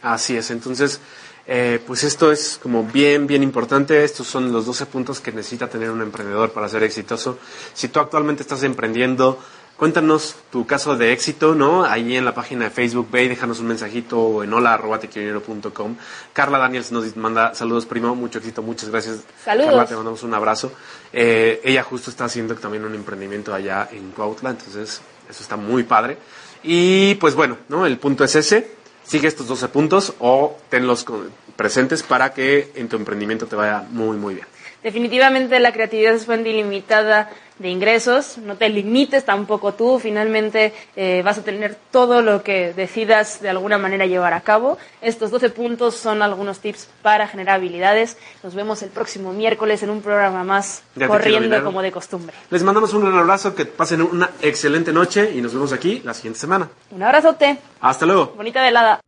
[0.03, 1.01] Así es, entonces,
[1.47, 4.03] eh, pues esto es como bien, bien importante.
[4.05, 7.39] Estos son los 12 puntos que necesita tener un emprendedor para ser exitoso.
[7.75, 9.39] Si tú actualmente estás emprendiendo,
[9.81, 11.87] Cuéntanos tu caso de éxito, ¿no?
[11.87, 15.97] Ahí en la página de Facebook, ve y déjanos un mensajito en hola.tequionero.com.
[16.35, 19.21] Carla Daniels nos manda saludos, primo, mucho éxito, muchas gracias.
[19.43, 19.71] Saludos.
[19.71, 20.71] Carla, te mandamos un abrazo.
[21.15, 25.85] Eh, ella justo está haciendo también un emprendimiento allá en Cuautla, entonces eso está muy
[25.85, 26.19] padre.
[26.63, 27.87] Y pues bueno, ¿no?
[27.87, 28.71] El punto es ese.
[29.05, 31.05] Sigue estos 12 puntos o tenlos
[31.57, 34.47] presentes para que en tu emprendimiento te vaya muy, muy bien.
[34.83, 41.21] Definitivamente la creatividad es fuente ilimitada de ingresos, no te limites tampoco tú, finalmente eh,
[41.23, 44.79] vas a tener todo lo que decidas de alguna manera llevar a cabo.
[45.03, 48.17] Estos 12 puntos son algunos tips para generar habilidades.
[48.43, 52.35] Nos vemos el próximo miércoles en un programa más corriendo como de costumbre.
[52.49, 56.15] Les mandamos un gran abrazo, que pasen una excelente noche y nos vemos aquí la
[56.15, 56.71] siguiente semana.
[56.91, 57.59] Un abrazote.
[57.83, 58.33] Hasta luego.
[58.37, 59.01] Bonita velada.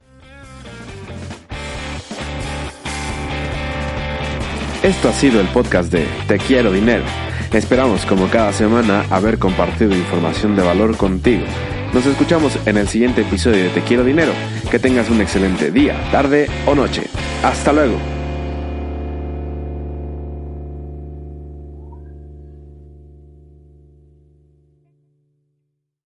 [4.82, 7.04] Esto ha sido el podcast de Te Quiero Dinero
[7.52, 11.44] Esperamos, como cada semana, haber compartido información de valor contigo.
[11.92, 14.32] Nos escuchamos en el siguiente episodio de Te Quiero Dinero.
[14.70, 17.02] Que tengas un excelente día, tarde o noche.
[17.42, 18.21] Hasta luego.